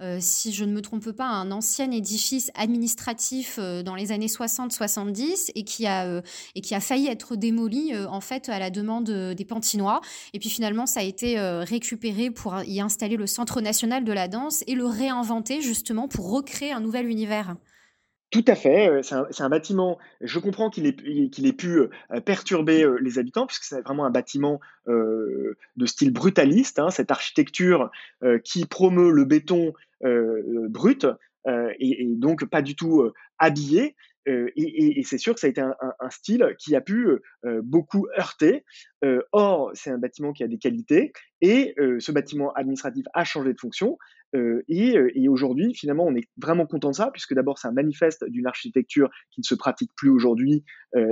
[0.00, 5.50] euh, si je ne me trompe pas, un ancien édifice administratif dans les années 60-70
[5.54, 6.22] et qui a
[6.54, 10.00] et qui a failli être démoli en fait à la demande des Pantinois.
[10.32, 14.28] Et puis finalement, ça a été récupéré pour y installer le Centre national de la
[14.28, 17.56] danse et le réinventer justement pour recréer un nouvel univers.
[18.30, 18.88] Tout à fait.
[18.88, 19.98] Euh, c'est un, un, bâtiment.
[20.20, 24.60] Je comprends qu'il ait, pu euh, perturber euh, les habitants, puisque c'est vraiment un bâtiment
[24.88, 26.78] euh, de style brutaliste.
[26.78, 27.90] Hein, cette architecture
[28.24, 29.72] euh, qui promeut le béton
[30.04, 31.06] euh, brut
[31.78, 33.08] et, et, donc pas du tout
[33.38, 33.94] habillé.
[34.26, 37.06] et, c'est sûr que ça a été un, style qui a pu
[37.62, 38.64] beaucoup heurter.
[39.30, 43.60] or, c'est un bâtiment qui a des qualités et ce bâtiment administratif a changé de
[43.60, 43.96] fonction.
[44.34, 48.24] Et, et aujourd'hui, finalement, on est vraiment content de ça, puisque d'abord, c'est un manifeste
[48.28, 50.64] d'une architecture qui ne se pratique plus aujourd'hui,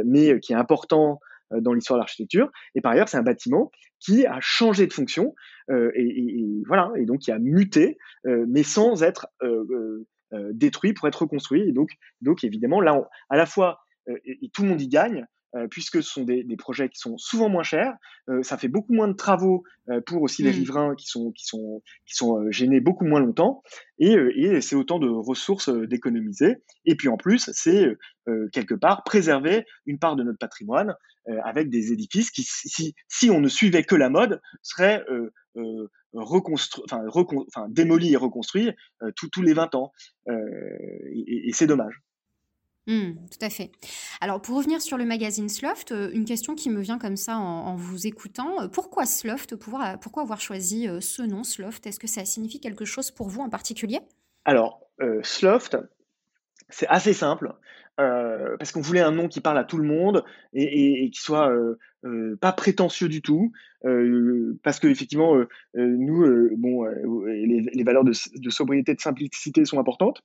[0.04, 2.50] mais qui est important dans l'histoire de l'architecture.
[2.74, 5.34] Et par ailleurs, c'est un bâtiment qui a changé de fonction
[5.70, 9.26] et, voilà, et donc qui a muté, mais sans être
[10.52, 11.68] détruit pour être reconstruit.
[11.68, 13.80] Et donc, donc évidemment, là, à la fois,
[14.26, 17.16] et, tout le monde y gagne, euh, puisque ce sont des, des, projets qui sont
[17.16, 17.94] souvent moins chers.
[18.28, 20.54] Euh, ça fait beaucoup moins de travaux euh, pour aussi les mmh.
[20.54, 23.62] riverains qui sont, qui sont, qui sont gênés beaucoup moins longtemps.
[23.98, 26.56] Et, et c'est autant de ressources d'économiser.
[26.86, 27.86] Et puis en plus, c'est
[28.52, 30.96] quelque part préserver une part de notre patrimoine
[31.44, 35.04] avec des édifices qui, si, si on ne suivait que la mode, seraient
[36.16, 38.72] enfin, démolis et reconstruits
[39.14, 39.92] tous les 20 ans.
[40.28, 42.02] et, et c'est dommage.
[42.86, 43.70] Mmh, tout à fait.
[44.20, 47.38] Alors, pour revenir sur le magazine Sloft, euh, une question qui me vient comme ça
[47.38, 48.60] en, vous écoutant.
[48.60, 52.84] Euh, pourquoi Sloft Pourquoi, avoir choisi euh, ce nom, Sloft Est-ce que ça signifie quelque
[52.84, 54.00] chose pour vous en particulier?
[54.44, 54.80] Alors,
[55.22, 55.78] Sloft,
[56.68, 57.54] c'est assez simple.
[57.96, 61.50] parce qu'on voulait un nom qui parle à tout le monde et, qui soit
[62.40, 63.52] pas prétentieux du tout,
[64.62, 65.34] parce que effectivement,
[65.74, 68.12] nous, bon, les, valeurs de,
[68.50, 70.22] sobriété, de simplicité sont importantes.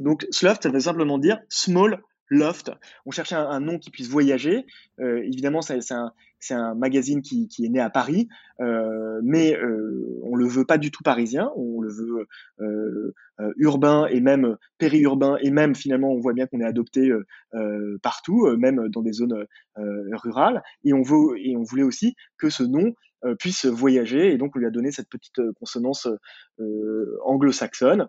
[0.00, 2.70] Donc, Sloft, ça veut simplement dire small loft.
[3.06, 4.66] On cherchait un, nom qui puisse voyager.
[5.00, 8.28] Euh, évidemment, c'est un, magazine qui, est né à Paris,
[8.60, 11.50] euh, mais euh, on le veut pas du tout parisien.
[11.56, 12.26] On le veut
[12.60, 13.12] euh,
[13.56, 17.10] urbain et même périurbain et même finalement, on voit bien qu'on est adopté
[18.02, 20.62] partout, même dans des zones rurales.
[20.84, 22.94] Et on voulait aussi que ce nom
[23.38, 24.32] puisse voyager.
[24.32, 26.08] Et donc, on lui a donné cette petite euh, consonance
[26.60, 28.08] euh, anglo-saxonne.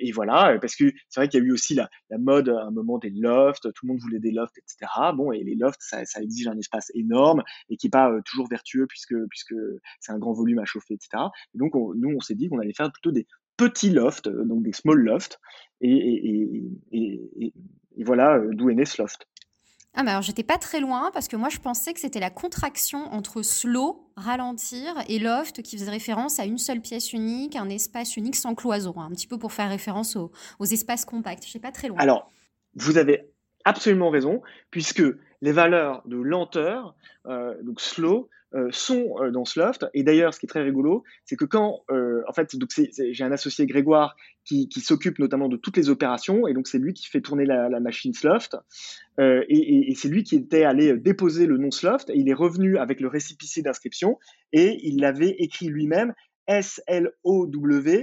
[0.00, 2.64] et voilà, parce que c'est vrai qu'il y a eu aussi la, la, mode à
[2.64, 4.90] un moment des lofts, tout le monde voulait des lofts, etc.
[5.14, 8.48] Bon, et les lofts, ça, ça exige un espace énorme et qui n'est pas toujours
[8.48, 9.54] vertueux puisque, puisque
[10.00, 11.24] c'est un grand volume à chauffer, etc.
[11.54, 14.72] Et donc, nous, on s'est dit qu'on allait faire plutôt des petits lofts, donc des
[14.72, 15.38] small lofts.
[15.80, 17.52] Et, et, et,
[17.96, 19.26] et voilà d'où est né ce loft.
[19.96, 22.30] Ah, mais alors j'étais pas très loin parce que moi je pensais que c'était la
[22.30, 27.68] contraction entre slow, ralentir, et loft qui faisait référence à une seule pièce unique, un
[27.68, 31.44] espace unique sans cloison, hein, un petit peu pour faire référence aux, espaces compacts.
[31.44, 31.98] Je suis pas très loin.
[31.98, 32.32] Alors,
[32.74, 33.30] vous avez
[33.64, 35.02] absolument raison, puisque
[35.44, 39.84] les valeurs de lenteur, euh, donc slow, euh, sont euh, dans Sloft.
[39.92, 42.56] Et d'ailleurs, ce qui est très rigolo, c'est que quand, en fait,
[43.10, 46.94] j'ai un associé Grégoire qui, s'occupe notamment de toutes les opérations, et donc c'est lui
[46.94, 48.56] qui fait tourner la, machine Sloft.
[49.18, 52.08] Et, c'est lui qui était allé déposer le nom Sloft.
[52.08, 54.18] Et il est revenu avec le récipicier d'inscription
[54.52, 56.14] et il l'avait écrit lui-même
[56.46, 57.98] S-L-O-W-F-T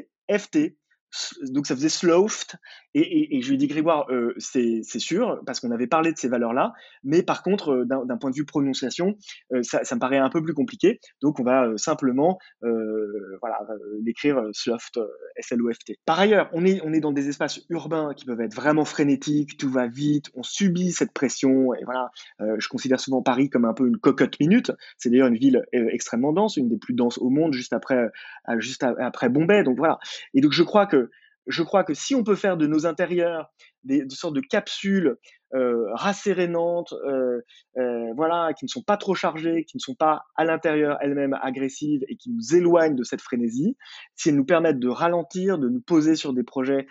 [1.50, 2.56] donc ça faisait Sloft.
[2.94, 6.28] Et, et, je lui dit, Grégoire, euh, c'est sûr, parce qu'on avait parlé de ces
[6.28, 6.74] valeurs-là,
[7.04, 9.16] mais par contre, euh, d'un point de vue prononciation,
[9.54, 11.00] euh, ça, ça, me paraît un peu plus compliqué.
[11.22, 13.60] Donc on va simplement voilà,
[14.04, 15.00] l'écrire Sloft,
[15.38, 16.00] S-L-O-F-T.
[16.06, 19.58] Par ailleurs, on est, on est dans des espaces urbains qui peuvent être vraiment frénétiques,
[19.58, 21.74] tout va vite, on subit cette pression.
[21.74, 24.72] Et voilà, je considère souvent Paris comme un peu une cocotte minute.
[24.98, 28.10] C'est d'ailleurs une ville extrêmement dense, une des plus denses au monde, juste après,
[28.58, 29.64] juste après Bombay.
[29.64, 30.00] Donc voilà.
[30.34, 31.10] Et donc je crois que
[31.48, 33.52] je crois que si on peut faire de nos intérieurs
[33.84, 35.18] des, sortes de capsules
[35.54, 37.42] euh, rassérénantes, euh,
[37.78, 41.38] euh, voilà, qui ne sont pas trop chargées, qui ne sont pas à l'intérieur elles-mêmes
[41.42, 43.76] agressives et qui nous éloignent de cette frénésie,
[44.16, 46.88] si elles nous permettent de ralentir, de nous poser sur des projets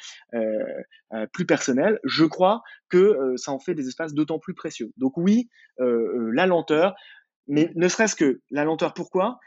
[1.33, 4.93] plus personnels, je crois que ça en fait des espaces d'autant plus précieux.
[4.97, 6.95] Donc oui, la lenteur,
[7.49, 9.39] mais ne serait-ce que la lenteur, pourquoi?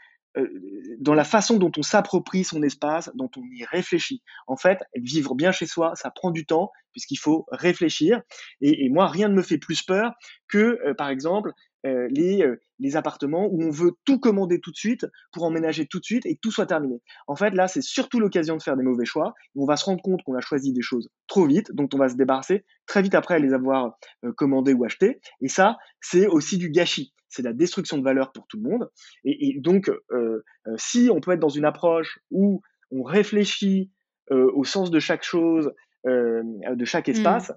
[0.98, 4.22] Dans la façon dont on s'approprie son espace, dont on y réfléchit.
[4.46, 8.22] En fait, vivre bien chez soi, ça prend du temps puisqu'il faut réfléchir.
[8.60, 10.12] Et, moi, rien ne me fait plus peur
[10.48, 11.52] que, euh, par exemple,
[11.86, 12.44] euh, les,
[12.78, 16.26] les appartements où on veut tout commander tout de suite pour emménager tout de suite
[16.26, 17.00] et que tout soit terminé.
[17.26, 19.34] En fait, là, c'est surtout l'occasion de faire des mauvais choix.
[19.56, 22.08] On va se rendre compte qu'on a choisi des choses trop vite, dont on va
[22.08, 23.96] se débarrasser très vite après les avoir
[24.36, 25.20] commandées ou achetées.
[25.40, 28.88] Et ça, c'est aussi du gâchis c'est la destruction de valeur pour tout le monde.
[29.24, 33.90] Et, donc, euh, euh, si on peut être dans une approche où on réfléchit
[34.30, 35.72] euh, au sens de chaque chose,
[36.04, 37.12] de chaque mmh.
[37.12, 37.52] espace,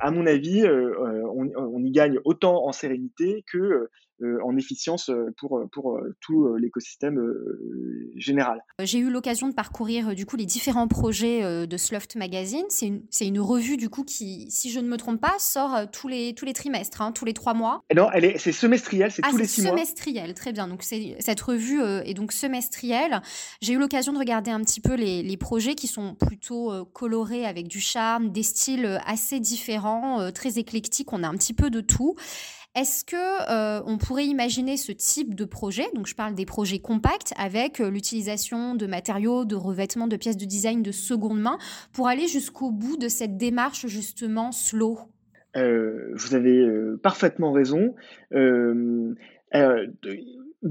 [0.00, 3.88] à mon avis, on, y gagne autant en sérénité que
[4.42, 7.20] en efficience pour, pour tout l'écosystème
[8.16, 8.62] général.
[8.80, 12.64] J'ai eu l'occasion de parcourir du coup les différents projets de Sloft Magazine.
[12.68, 16.08] C'est une, une, revue du coup qui, si je ne me trompe pas, sort tous
[16.08, 17.82] les, tous les trimestres, hein, tous les trois mois.
[17.94, 19.72] Non, elle est, c'est semestriel, c'est ah, tous les six mois.
[19.72, 20.68] semestriel, très bien.
[20.68, 23.22] Donc cette revue est donc semestrielle.
[23.60, 27.46] J'ai eu l'occasion de regarder un petit peu les, les projets qui sont plutôt colorés
[27.46, 31.12] avec du charme, des styles assez différents, très éclectiques.
[31.12, 32.16] On a un petit peu de tout.
[32.76, 35.86] Est-ce que euh, on pourrait imaginer ce type de projet?
[35.96, 40.36] Donc, je parle des projets compacts avec euh, l'utilisation de matériaux, de revêtements, de pièces
[40.36, 41.58] de design de seconde main
[41.92, 45.00] pour aller jusqu'au bout de cette démarche justement slow?
[45.56, 46.64] Euh, vous avez
[47.02, 47.96] parfaitement raison.
[48.30, 49.16] nous,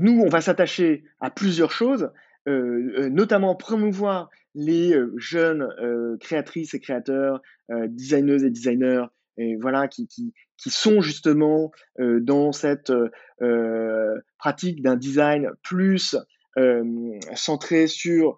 [0.01, 2.12] on va s'attacher à plusieurs choses,
[2.45, 5.67] notamment promouvoir les jeunes
[6.21, 9.07] créatrices et créateurs, designeuses et designers
[9.59, 12.91] voilà, qui, qui sont justement euh, dans cette
[13.41, 16.15] euh, pratique d'un design plus
[16.57, 16.83] euh,
[17.35, 18.35] centré sur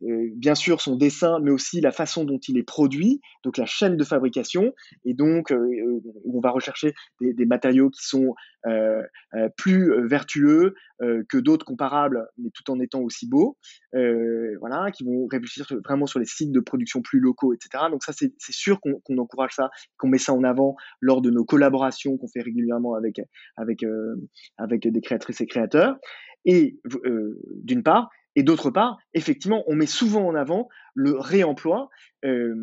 [0.00, 3.96] bien sûr son dessin, mais aussi la façon dont il est produit, donc la chaîne
[3.96, 4.72] de fabrication,
[5.04, 8.34] et donc on va rechercher des, matériaux qui sont
[8.66, 9.02] euh,
[9.34, 13.56] euh, plus vertueux euh, que d'autres comparables, mais tout en étant aussi beaux,
[13.92, 17.84] voilà, qui vont réfléchir vraiment sur les sites de production plus locaux, etc.
[17.90, 21.44] Donc ça, c'est sûr qu'on encourage ça, qu'on met ça en avant lors de nos
[21.44, 23.20] collaborations qu'on fait régulièrement avec
[23.56, 23.84] avec
[24.58, 25.96] avec des créatrices et créateurs.
[26.44, 26.78] Et
[27.62, 31.90] d'une part, et d'autre part, effectivement, on met souvent en avant le réemploi,
[32.24, 32.54] euh,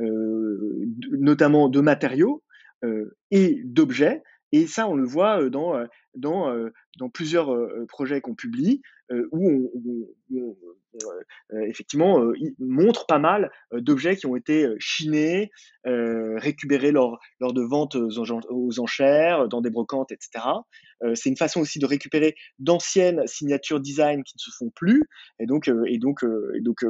[0.00, 2.42] euh, notamment de matériaux
[2.84, 4.22] euh, et d'objets.
[4.52, 5.74] Et ça, on le voit dans,
[6.14, 6.54] dans,
[6.98, 7.54] dans plusieurs
[7.88, 8.82] projets qu'on publie,
[9.32, 10.56] où on,
[11.66, 12.20] effectivement
[12.58, 15.50] montre pas mal d'objets qui ont été chinés,
[15.84, 20.44] récupérés lors, lors de ventes aux, enchères, dans des brocantes, etc.
[21.14, 25.04] c'est une façon aussi de récupérer d'anciennes signatures design qui ne se font plus.
[25.38, 26.24] Et donc, et donc,
[26.60, 26.84] donc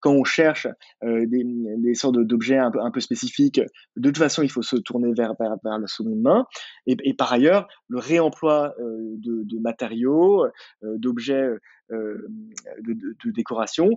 [0.00, 0.66] quand on cherche
[1.02, 3.60] des, sortes d'objets un peu, un peu spécifiques,
[3.96, 6.46] de toute façon, il faut se tourner vers, vers, la seconde main.
[6.86, 10.46] Et, par ailleurs, le réemploi de, matériaux,
[10.82, 11.48] d'objets
[11.90, 13.90] de, décoration.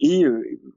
[0.00, 0.26] et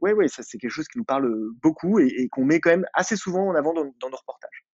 [0.02, 1.30] ouais, ouais, ça c'est quelque chose qui nous parle
[1.62, 4.66] beaucoup et, qu'on met quand même assez souvent en avant dans nos reportages.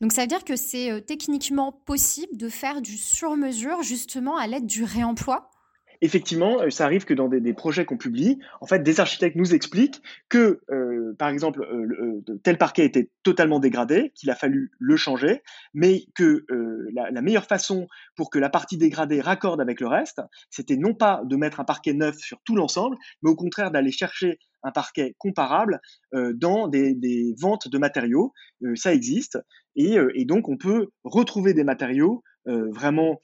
[0.00, 4.66] Donc ça veut dire que c'est techniquement possible de faire du sur-mesure justement à l'aide
[4.66, 5.50] du réemploi?
[6.00, 9.54] Effectivement, euh, ça arrive que dans des, projets qu'on publie, en fait, des architectes nous
[9.54, 14.96] expliquent que, euh, par exemple, euh, tel parquet était totalement dégradé, qu'il a fallu le
[14.96, 15.42] changer,
[15.74, 16.44] mais que
[16.92, 21.22] la, meilleure façon pour que la partie dégradée raccorde avec le reste, c'était non pas
[21.24, 25.14] de mettre un parquet neuf sur tout l'ensemble, mais au contraire d'aller chercher un parquet
[25.18, 25.80] comparable
[26.12, 28.32] dans des, ventes de matériaux.
[28.76, 29.38] ça existe.
[29.74, 33.20] Et, donc, on peut retrouver des matériaux vraiment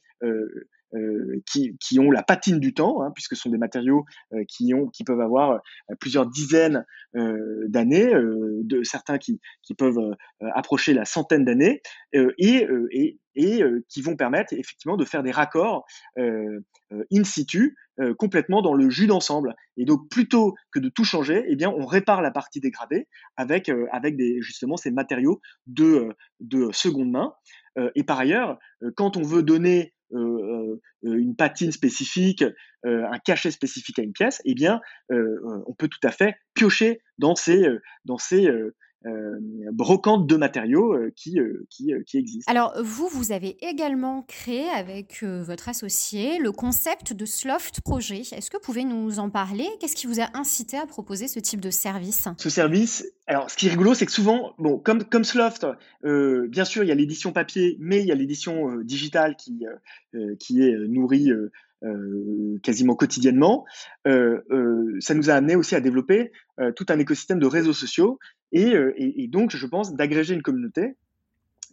[1.46, 4.74] qui, qui, ont la patine du temps, hein, puisque ce sont des matériaux euh, qui,
[4.74, 6.84] ont, qui peuvent avoir euh, plusieurs dizaines
[7.68, 11.80] d'années, de certains qui, qui peuvent approcher la centaine d'années,
[12.12, 15.86] et, et, et qui vont permettre effectivement de faire des raccords
[16.18, 17.76] in situ
[18.18, 19.54] complètement dans le jus d'ensemble.
[19.76, 23.70] Et donc plutôt que de tout changer, eh bien on répare la partie dégradée avec
[23.92, 26.08] avec des justement ces matériaux de
[26.40, 27.32] de seconde main.
[27.94, 28.58] et par ailleurs,
[28.96, 32.44] quand on veut donner euh, euh, une patine spécifique,
[32.86, 37.00] euh, un cachet spécifique à une pièce, eh bien, on peut tout à fait piocher
[37.18, 37.66] dans ces,
[38.04, 38.48] dans ces
[39.06, 39.38] euh,
[39.70, 42.50] brocante de matériaux euh, qui, euh, qui, qui, existent.
[42.50, 48.20] Alors, vous, vous avez également créé avec votre associé le concept de Sloft Projet.
[48.20, 49.66] Est-ce que vous pouvez nous en parler?
[49.78, 52.28] Qu'est-ce qui vous a incité à proposer ce type de service?
[52.38, 55.66] Ce service, alors ce qui est rigolo, c'est que souvent, bon, comme, comme Sloft,
[56.02, 59.66] bien sûr, il y a l'édition papier, mais il y a l'édition digitale qui,
[60.38, 61.30] qui est nourrie
[62.62, 63.64] quasiment quotidiennement,
[64.06, 66.32] ça nous a amené aussi à développer
[66.76, 68.18] tout un écosystème de réseaux sociaux
[68.54, 70.96] euh, et, donc, je pense d'agréger une communauté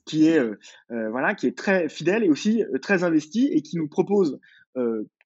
[0.05, 0.57] qui est, euh,
[0.91, 4.39] euh, voilà, qui est très fidèle et aussi très investie et qui nous propose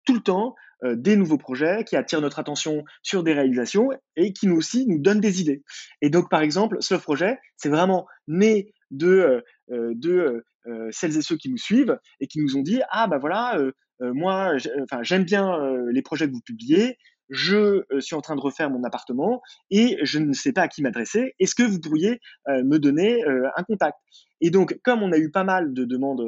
[0.05, 4.47] tout le temps des nouveaux projets, qui attirent notre attention sur des réalisations et qui
[4.47, 5.63] nous aussi nous donnent des idées.
[6.01, 10.43] Et donc, par exemple, ce projet, c'est vraiment né de, de
[10.91, 13.59] celles et ceux qui nous suivent et qui nous ont dit ah bah voilà
[14.01, 14.57] moi
[15.01, 15.57] j'aime bien
[15.91, 16.97] les projets que vous publiez
[17.31, 20.67] je euh, suis en train de refaire mon appartement et je ne sais pas à
[20.67, 21.33] qui m'adresser.
[21.39, 23.97] Est-ce que vous pourriez euh, me donner euh, un contact?
[24.41, 26.23] Et donc, comme on a eu pas mal de demandes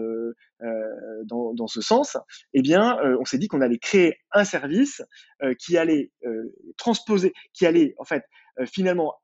[1.26, 2.16] dans, dans, ce sens,
[2.54, 5.02] eh bien, on s'est dit qu'on allait créer un service
[5.58, 6.12] qui allait
[6.78, 8.24] transposer, qui allait en fait
[8.71, 9.15] finalement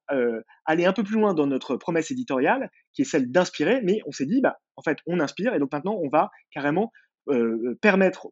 [0.65, 3.81] aller un peu plus loin dans notre promesse éditoriale, qui est celle d'inspirer.
[3.83, 6.91] Mais on s'est dit, bah, en fait, on inspire et donc maintenant, on va carrément
[7.81, 8.27] permettre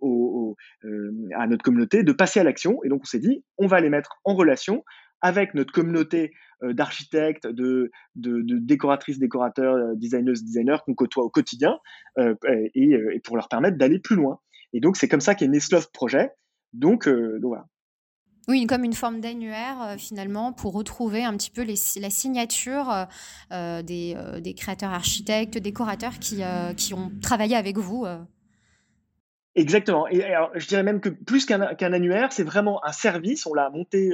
[1.36, 2.80] à notre communauté de passer à l'action.
[2.84, 4.84] Et donc, on s'est dit, on va les mettre en relation
[5.22, 11.78] avec notre communauté d'architectes, de, décoratrices, décorateurs, designers, designers qu'on côtoie au quotidien,
[12.76, 14.40] et, pour leur permettre d'aller plus loin.
[14.74, 16.32] Et donc, c'est comme ça qu'est né Sloth Projet.
[16.74, 17.66] Donc, donc voilà.
[18.50, 23.06] Oui, comme une forme d'annuaire euh, finalement pour retrouver un petit peu la signature euh,
[23.52, 26.42] euh, des, des, créateurs architectes, décorateurs qui,
[26.78, 28.06] qui ont travaillé avec vous.
[29.58, 30.08] Exactement.
[30.08, 30.24] Et
[30.56, 31.62] je dirais même que plus qu'un
[31.94, 33.46] annuaire, c'est vraiment un service.
[33.46, 34.12] On l'a monté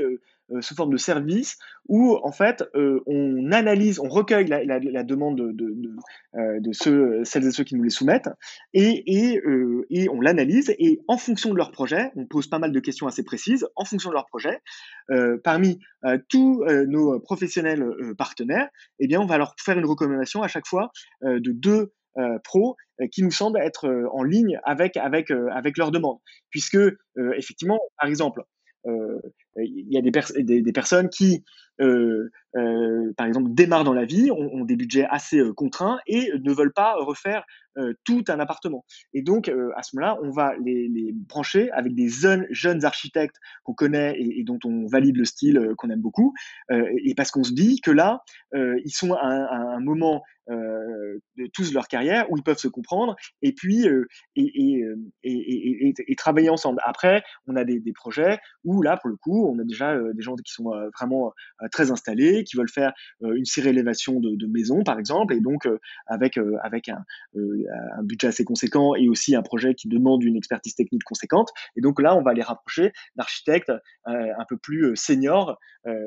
[0.51, 5.37] euh, sous forme de service où en fait euh, on analyse, on recueille la, demande
[5.37, 5.95] de,
[6.35, 8.29] euh, celles et ceux qui nous les soumettent
[8.73, 9.41] et, et,
[9.89, 13.07] et on l'analyse et en fonction de leur projet, on pose pas mal de questions
[13.07, 14.59] assez précises, en fonction de leur projet,
[15.43, 15.79] parmi
[16.29, 17.85] tous nos professionnels
[18.17, 18.67] partenaires,
[18.99, 20.91] eh bien on va leur faire une recommandation à chaque fois
[21.21, 21.93] de deux
[22.43, 22.75] pros
[23.11, 26.19] qui nous semblent être en ligne avec avec avec leurs demandes.
[26.49, 26.77] Puisque
[27.35, 28.43] effectivement par exemple
[28.85, 29.19] euh,
[29.57, 31.72] il y a des, personnes qui, euh, euh,
[33.17, 36.73] par exemple, démarrent dans la vie, ont, des budgets assez euh, contraints et ne veulent
[36.73, 37.45] pas refaire
[37.77, 38.85] euh, tout un appartement.
[39.13, 43.37] Et donc, euh, à ce moment-là, on va les, brancher avec des jeunes, jeunes architectes
[43.63, 46.33] qu'on connaît et, dont on valide le style qu'on aime beaucoup.
[46.69, 48.23] et parce qu'on se dit que là,
[48.53, 53.15] ils sont à un, moment euh, de tous leur carrière où ils peuvent se comprendre
[53.41, 54.05] et puis euh,
[54.35, 54.83] et,
[55.23, 56.81] et, travailler ensemble.
[56.83, 60.35] Après, on a des, projets où là, pour le coup, on a déjà des gens
[60.35, 61.33] qui sont vraiment
[61.73, 65.67] très installés, qui veulent faire une surélévation de, de maisons, par exemple, et donc
[66.07, 67.03] avec avec un,
[68.03, 71.49] budget assez conséquent et aussi un projet qui demande une expertise technique conséquente.
[71.75, 73.71] Et donc là, on va les rapprocher d'architectes
[74.05, 75.59] un peu plus seniors,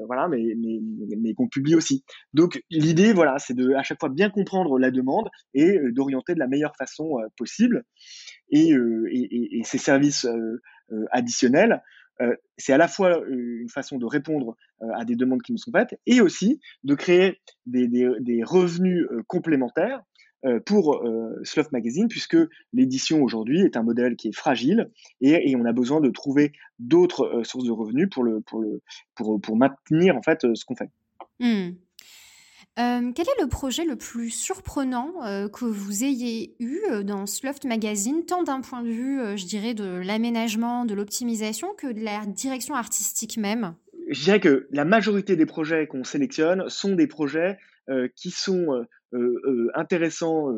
[0.06, 0.78] voilà, mais mais
[1.18, 2.04] mais qu'on publie aussi.
[2.32, 6.34] Donc l'idée, voilà, c'est de à chaque fois bien comprendre la demande et euh, d'orienter
[6.34, 7.84] de la meilleure façon euh, possible.
[8.54, 10.26] Euh, et, et, ces services
[11.10, 11.82] additionnels,
[12.56, 14.56] c'est à la fois une façon de répondre
[14.94, 20.02] à des demandes qui nous sont faites et aussi de créer des, revenus complémentaires
[20.64, 21.42] pour euh,
[21.72, 22.36] Magazine, puisque
[22.72, 24.90] l'édition aujourd'hui est un modèle qui est fragile
[25.20, 28.80] et, on a besoin de trouver d'autres sources de revenus pour, le, pour, le,
[29.14, 30.90] pour maintenir en fait ce qu'on fait.
[31.40, 31.72] Mmh
[32.76, 35.12] quel est le projet le plus surprenant,
[35.52, 40.02] que vous ayez eu, dans Sloft Magazine, tant d'un point de vue, je dirais, de
[40.04, 43.74] l'aménagement, de l'optimisation, que de la direction artistique même?
[44.08, 47.58] Je dirais que la majorité des projets qu'on sélectionne sont des projets,
[48.14, 48.84] qui sont,
[49.74, 50.52] intéressants,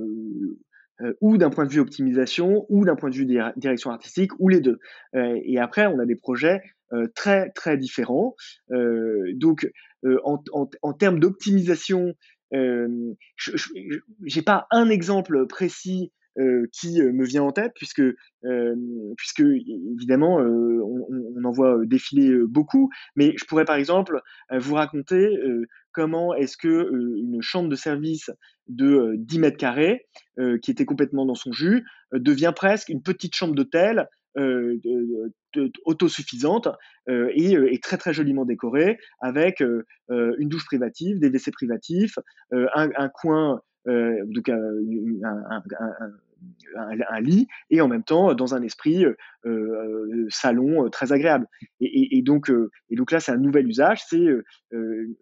[1.20, 4.60] ou d'un point de vue optimisation, ou d'un point de vue direction artistique, ou les
[4.60, 4.80] deux.
[5.14, 6.60] et après, on a des projets,
[7.14, 8.34] très, très différents.
[8.70, 9.68] donc
[10.04, 12.14] euh, en, termes d'optimisation,
[12.54, 13.52] euh, je
[14.36, 18.00] n'ai pas un exemple précis euh, qui me vient en tête, puisque,
[18.44, 18.76] euh,
[19.16, 24.20] puisque évidemment, euh, on, on, en voit défiler beaucoup, mais je pourrais par exemple
[24.52, 25.36] vous raconter
[25.92, 28.30] comment est-ce que une chambre de service
[28.68, 30.06] de 10 mètres carrés,
[30.62, 34.08] qui était complètement dans son jus, devient presque une petite chambre d'hôtel
[34.38, 34.78] euh,
[35.84, 36.68] autosuffisante
[37.08, 39.60] euh, et, euh, et, très très joliment décorée avec
[40.10, 42.18] une douche privative, des WC privatifs,
[42.52, 44.60] un, un, coin donc un,
[45.50, 45.62] un,
[47.20, 49.16] lit et en même temps dans un esprit euh,
[49.46, 51.46] euh salon euh, très agréable.
[51.80, 54.02] Et, donc, euh, et donc là, c'est un nouvel usage.
[54.08, 54.26] C'est
[54.72, 55.14] une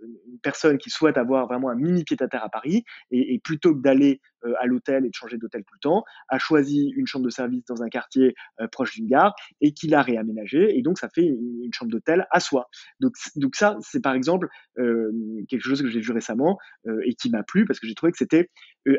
[0.43, 4.21] personne qui souhaite avoir vraiment un mini pied à Paris et, plutôt que d'aller
[4.61, 7.65] à l'hôtel et de changer d'hôtel tout le temps, a choisi une chambre de service
[7.67, 8.35] dans un quartier
[8.73, 10.77] proche d'une gare et qui l'a réaménagé.
[10.77, 12.69] Et donc, ça fait une, chambre d'hôtel à soi.
[13.01, 16.59] Donc, donc ça, c'est par exemple quelque chose que j'ai vu récemment
[17.05, 18.49] et qui m'a plu parce que j'ai trouvé que c'était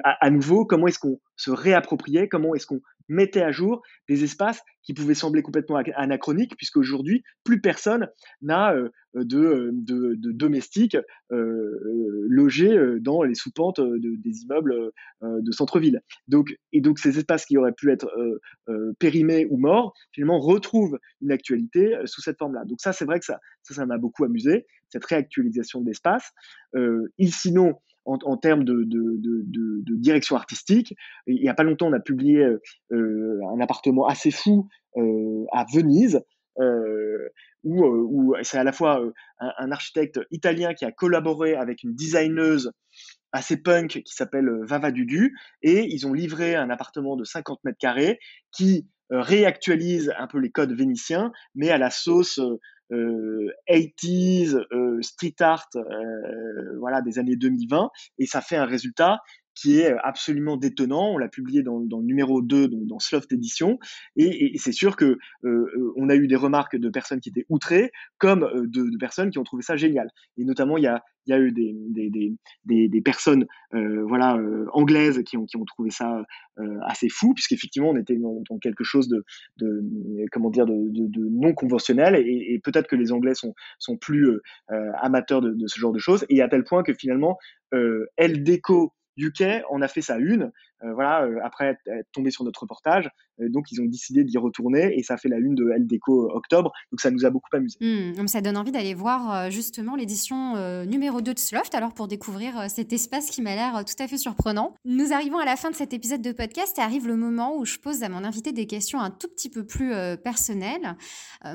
[0.03, 1.49] à, nouveau comment est-ce qu'on se
[2.29, 7.23] comment est-ce qu'on mettait à jour des espaces qui pouvaient sembler complètement anachroniques, puisque aujourd'hui,
[7.43, 8.09] plus personne
[8.41, 10.97] n'a euh, de, euh, de, de, domestiques
[11.31, 14.91] euh, logés dans les sous-pentes des immeubles
[15.21, 16.01] de centre-ville.
[16.27, 18.09] Donc, et donc, ces espaces qui auraient pu être
[18.99, 22.63] périmés ou morts, finalement, retrouvent une actualité sous cette forme-là.
[22.65, 26.31] Donc ça, c'est vrai que ça, ça, m'a beaucoup amusé, cette réactualisation d'espace.
[27.19, 27.75] sinon,
[28.07, 28.85] en, termes de,
[29.97, 30.95] direction artistique.
[31.27, 35.45] Il n'y a pas longtemps, on a publié euh, euh, un appartement assez fou euh,
[35.51, 36.21] à Venise.
[37.63, 39.01] où, c'est à la fois
[39.39, 42.71] un, architecte italien qui a collaboré avec une designeuse
[43.33, 47.77] assez punk qui s'appelle Vava Dudu et ils ont livré un appartement de 50 mètres
[47.77, 48.19] carrés
[48.51, 52.57] qui réactualise un peu les codes vénitiens mais à la sauce 80s,
[52.91, 53.51] euh,
[54.71, 59.19] euh, street art, euh, voilà, des années 2020, et ça fait un résultat
[59.57, 61.13] qui est absolument détonnant.
[61.13, 63.79] On l'a publié dans, le numéro 2, donc dans Sloft Edition,
[64.15, 68.47] et, c'est sûr que on a eu des remarques de personnes qui étaient outrées, comme
[68.67, 70.09] de, personnes qui ont trouvé ça génial.
[70.37, 75.89] Et notamment, il y a, eu des, personnes euh, voilà, euh, anglaises qui ont, trouvé
[75.89, 76.23] ça
[76.59, 79.23] euh, assez fou, puisqu'effectivement, on était dans, quelque chose de,
[80.31, 83.53] comment dire, de, non conventionnel, et, peut-être que les Anglais sont,
[83.99, 84.39] plus
[85.01, 87.37] amateurs de, ce genre de choses, et à tel point que finalement,
[87.71, 90.51] Elle Déco UK en a fait sa une,
[90.81, 93.09] voilà, euh, après être, tombé sur notre reportage.
[93.39, 96.29] Euh, donc, ils ont décidé d'y retourner et ça fait la une de Elle Déco
[96.31, 96.71] octobre.
[96.91, 97.77] Donc, ça nous a beaucoup amusé.
[97.81, 100.55] Mmh, ça donne envie d'aller voir justement l'édition
[100.85, 104.17] numéro 2 de Sloft, alors pour découvrir cet espace qui m'a l'air tout à fait
[104.17, 104.73] surprenant.
[104.85, 107.65] Nous arrivons à la fin de cet épisode de podcast et arrive le moment où
[107.65, 110.95] je pose à mon invité des questions un tout petit peu plus personnelles.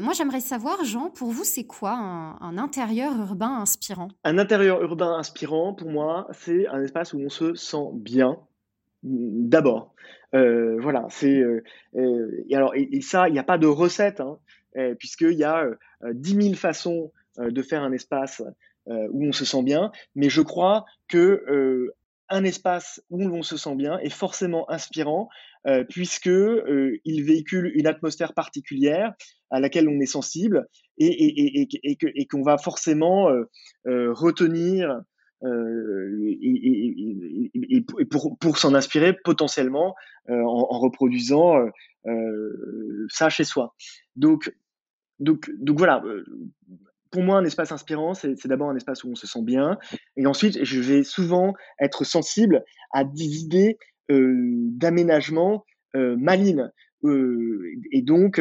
[0.01, 4.09] moi, j'aimerais savoir, Jean, pour vous, c'est quoi un, un intérieur urbain inspirant?
[4.25, 8.39] Un intérieur urbain inspirant, pour moi, c'est un espace où on se sent bien,
[9.03, 9.95] d'abord.
[10.35, 11.63] Euh, voilà, c'est euh,
[11.97, 14.39] euh, et alors et, ça, il n'y a pas de recette, hein,
[14.99, 15.67] puisqu'il y a
[16.13, 18.43] dix mille façons de faire un espace
[18.87, 21.93] où on se sent bien, mais je crois que
[22.31, 25.29] un espace où l'on se sent bien est forcément inspirant
[25.91, 26.31] puisque
[27.05, 29.13] il véhicule une atmosphère particulière
[29.51, 33.29] à laquelle on est sensible et qu'on va forcément
[33.85, 35.03] retenir
[35.45, 39.95] euh, et, pour, pour s'en inspirer potentiellement
[40.31, 41.67] euh, en, reproduisant
[42.07, 43.75] euh, ça chez soi.
[44.17, 44.55] Donc,
[45.19, 46.03] donc, donc voilà,
[47.11, 49.79] pour moi, un espace inspirant, c'est d'abord un espace où on se sent bien.
[50.17, 53.79] Et ensuite, je vais souvent être sensible à des idées
[54.09, 55.65] d'aménagement
[55.95, 56.73] euh, malines.
[57.05, 58.41] Et donc,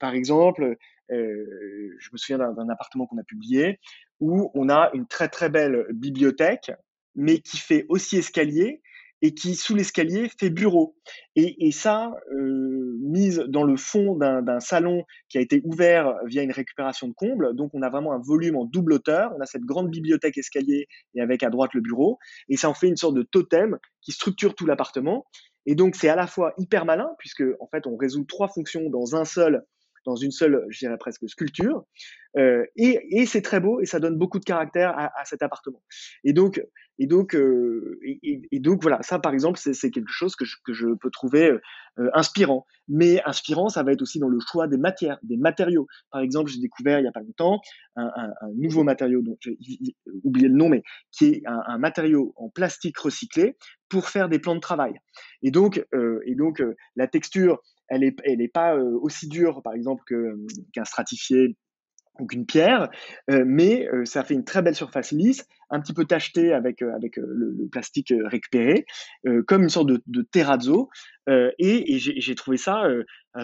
[0.00, 0.76] par exemple,
[1.08, 3.78] je me souviens d'un appartement qu'on a publié
[4.20, 6.70] où on a une très très belle bibliothèque,
[7.14, 8.80] mais qui fait aussi escalier
[9.22, 10.96] et qui, sous l'escalier, fait bureau.
[11.36, 16.50] Et, ça, euh, mise dans le fond d'un salon qui a été ouvert via une
[16.50, 19.62] récupération de comble, donc on a vraiment un volume en double hauteur, on a cette
[19.62, 22.18] grande bibliothèque escalier et avec à droite le bureau,
[22.48, 25.24] et ça en fait une sorte de totem qui structure tout l'appartement.
[25.66, 28.90] Et donc c'est à la fois hyper malin, puisque en fait on résout trois fonctions
[28.90, 29.64] dans un seul
[30.04, 31.84] dans une seule, je dirais presque, sculpture.
[32.38, 35.82] Euh, et, c'est très beau et ça donne beaucoup de caractère à, cet appartement.
[36.24, 36.62] Et donc,
[36.98, 40.72] et donc, euh, et, donc voilà, ça par exemple, c'est quelque chose que je, que
[40.72, 41.50] je peux trouver
[41.98, 42.66] euh, inspirant.
[42.88, 45.86] Mais inspirant, ça va être aussi dans le choix des matières, des matériaux.
[46.10, 47.60] Par exemple, j'ai découvert il y a pas longtemps
[47.96, 49.56] un, nouveau matériau dont j'ai
[50.24, 53.56] oublié le nom, mais qui est un, un, matériau en plastique recyclé
[53.88, 54.94] pour faire des plans de travail.
[55.42, 55.84] Et donc,
[56.24, 56.62] et donc
[56.96, 57.60] la texture,
[57.92, 60.02] elle n'est pas euh, aussi dure, par exemple,
[60.72, 61.56] qu'un stratifié
[62.18, 62.90] ou qu'une pierre,
[63.28, 68.12] mais ça fait une très belle surface lisse, un petit peu tachetée avec, le, plastique
[68.26, 68.84] récupéré,
[69.46, 70.90] comme une sorte de, de terrazzo,
[71.26, 72.84] et, et j'ai trouvé ça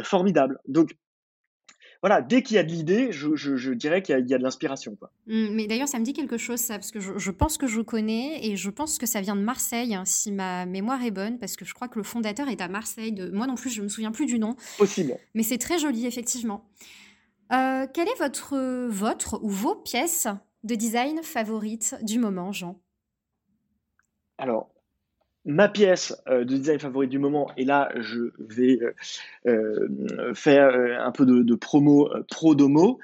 [0.05, 0.59] formidable.
[0.69, 0.91] Donc,
[2.01, 4.97] voilà, dès qu'il y a de l'idée, je, dirais qu'il y, a de l'inspiration.
[5.27, 7.81] Mmh, mais d'ailleurs, ça me dit quelque chose, ça, parce que je, pense que je
[7.81, 11.39] connais et je pense que ça vient de Marseille, hein, si ma mémoire est bonne,
[11.39, 13.13] parce que je crois que le fondateur est à Marseille.
[13.13, 13.31] De...
[13.31, 14.55] Moi non plus, je ne me souviens plus du nom.
[14.77, 15.17] Possible.
[15.35, 16.71] Mais c'est très joli, effectivement.
[17.53, 20.29] Euh, quelle est votre, votre ou vos pièces
[20.63, 22.81] de design favorites du moment, Jean?
[24.37, 24.71] Alors,
[25.49, 28.93] ma pièce euh, de design favorite du moment, et là je vais euh,
[29.47, 33.01] euh, faire un peu de, promo pro domo,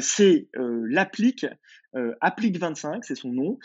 [0.00, 1.46] c'est l'applique,
[2.20, 3.58] Applique 25, c'est son nom,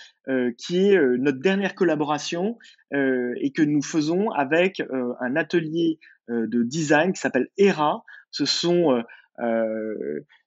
[0.57, 2.57] qui est notre dernière collaboration
[2.91, 4.81] et que nous faisons avec
[5.19, 8.03] un atelier de design qui s'appelle ERA.
[8.31, 9.03] Ce sont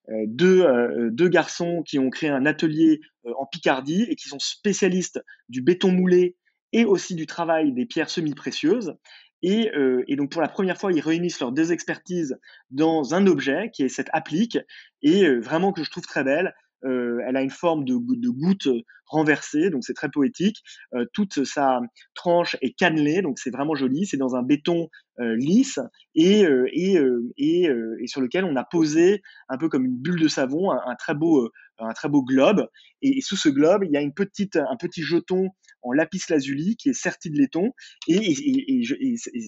[0.09, 3.01] deux garçons qui ont créé un atelier
[3.37, 6.37] en Picardie et qui sont spécialistes du béton moulé
[6.75, 8.97] et aussi du travail des pierres semi-précieuses.
[9.43, 12.37] Et, euh, et, donc pour la première fois, ils réunissent leurs deux expertises
[12.71, 14.59] dans un objet qui est cette applique,
[15.01, 16.55] et euh, vraiment que je trouve très belle.
[16.85, 17.95] Euh, elle a une forme de
[18.29, 18.69] goutte
[19.07, 20.63] renversée, donc c'est très poétique.
[20.95, 21.81] Euh, toute sa
[22.15, 24.07] tranche est cannelée, donc c'est vraiment joli.
[24.07, 24.89] C'est dans un béton
[25.21, 25.79] euh, lisse
[26.17, 26.97] et, euh, et,
[27.39, 27.69] et,
[28.07, 31.49] sur lequel on a posé un peu comme une bulle de savon, un, très beau
[31.79, 32.69] un très beau globe.
[33.03, 35.51] Et, sous ce globe, il y a une petite, un petit jeton
[35.83, 37.71] en lapis lazuli qui est serti de laiton.
[38.09, 38.35] Et,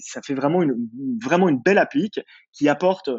[0.02, 0.74] ça fait vraiment une,
[1.22, 2.20] vraiment une belle applique
[2.52, 3.10] qui apporte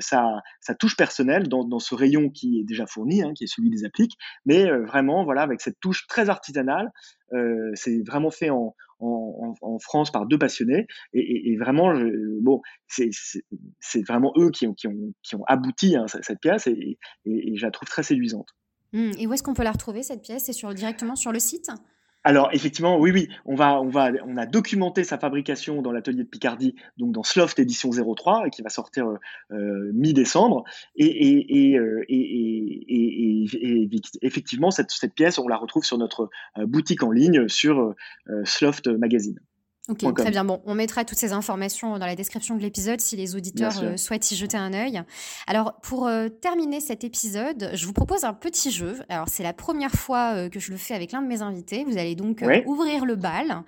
[0.00, 3.48] sa, sa, touche personnelle dans, dans, ce rayon qui est déjà fourni, hein, qui est
[3.48, 4.16] celui des appliques.
[4.44, 6.90] Mais vraiment, voilà, avec cette touche très artisanale.
[7.32, 10.86] Euh, c'est vraiment fait en, en, France par deux passionnés.
[11.12, 11.92] Et, vraiment
[12.40, 16.66] bon c'est vraiment eux qui ont, qui ont, qui ont abouti hein, cette pièce.
[16.66, 18.48] Et, et, je la trouve très séduisante.
[18.92, 20.44] Mmh, et où est-ce qu'on peut la retrouver cette pièce?
[20.44, 21.70] C'est sur directement sur le site?
[22.26, 26.24] Alors effectivement, oui, oui, on va, on va, on a documenté sa fabrication dans l'atelier
[26.24, 29.18] de Picardie, donc dans Sloft édition 03, qui va sortir euh,
[29.52, 30.64] euh, mi-décembre.
[30.96, 32.04] Et, euh,
[34.22, 36.28] effectivement, cette, cette, pièce, on la retrouve sur notre
[36.64, 37.94] boutique en ligne sur
[38.42, 39.38] Sloft Magazine.
[39.88, 40.44] Ok, très bien.
[40.44, 43.96] Bon, on mettra toutes ces informations dans la description de l'épisode si les auditeurs euh,
[43.96, 45.00] souhaitent y jeter un œil.
[45.46, 48.96] Alors, pour euh, terminer cet épisode, je vous propose un petit jeu.
[49.08, 51.84] Alors, c'est la première fois euh, que je le fais avec l'un de mes invités.
[51.84, 53.62] Vous allez donc ouvrir le bal.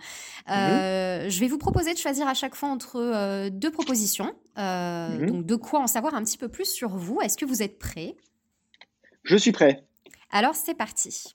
[0.49, 1.29] Mhm.
[1.29, 4.35] Je vais vous proposer de choisir à chaque fois entre deux propositions.
[4.57, 5.27] Mhm.
[5.27, 7.21] Donc, de quoi en savoir un petit peu plus sur vous.
[7.21, 8.17] Est-ce que vous êtes prêt
[9.23, 9.85] Je suis prêt.
[10.33, 11.35] Alors, c'est parti.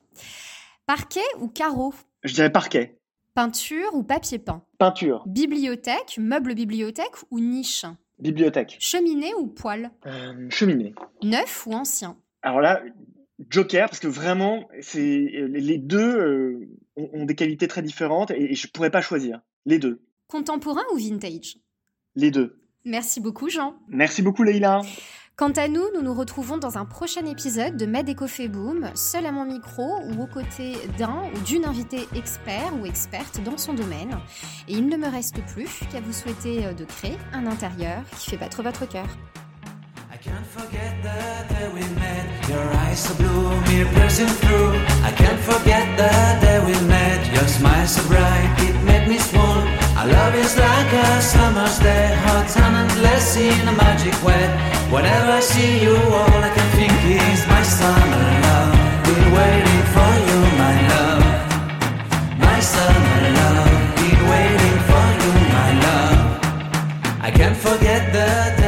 [0.85, 1.93] Parquet ou carreau?
[2.23, 2.97] Je dirais parquet.
[3.35, 4.63] Peinture ou papier peint?
[4.77, 5.23] Peinture.
[5.25, 7.83] Bibliothèque, meuble bibliothèque ou niche?
[8.19, 8.77] Bibliothèque.
[8.79, 9.89] Cheminée ou poêle?
[10.05, 10.93] Euh, Cheminée.
[11.23, 12.15] Neuf ou ancien?
[12.43, 12.83] Alors là,
[13.49, 18.67] Joker, parce que vraiment, c'est les deux euh, ont, des qualités très différentes et, je
[18.67, 19.41] ne pourrais pas choisir.
[19.65, 20.03] Les deux.
[20.27, 21.57] Contemporain ou vintage?
[22.15, 22.59] Les deux.
[22.85, 23.75] Merci beaucoup, Jean.
[23.87, 24.81] Merci beaucoup, Leïla.
[25.35, 28.15] Quant à nous, nous nous retrouvons dans un prochain épisode de Med
[28.51, 33.41] Boom, seul à mon micro ou aux côtés d'un ou d'une invitée expert ou experte
[33.43, 34.15] dans son domaine.
[34.67, 38.29] Et il ne me reste plus qu'à vous souhaiter euh, de créer un intérieur qui
[38.29, 39.07] fait battre votre cœur.
[49.95, 54.45] Our love is like a summer's day, hot and endless in a magic way.
[54.89, 58.73] Whenever I see you, all I can think is my summer love.
[59.05, 61.23] Been waiting for you, my love.
[62.47, 63.71] My summer love.
[63.99, 66.19] Been waiting for you, my love.
[67.21, 68.62] I can't forget the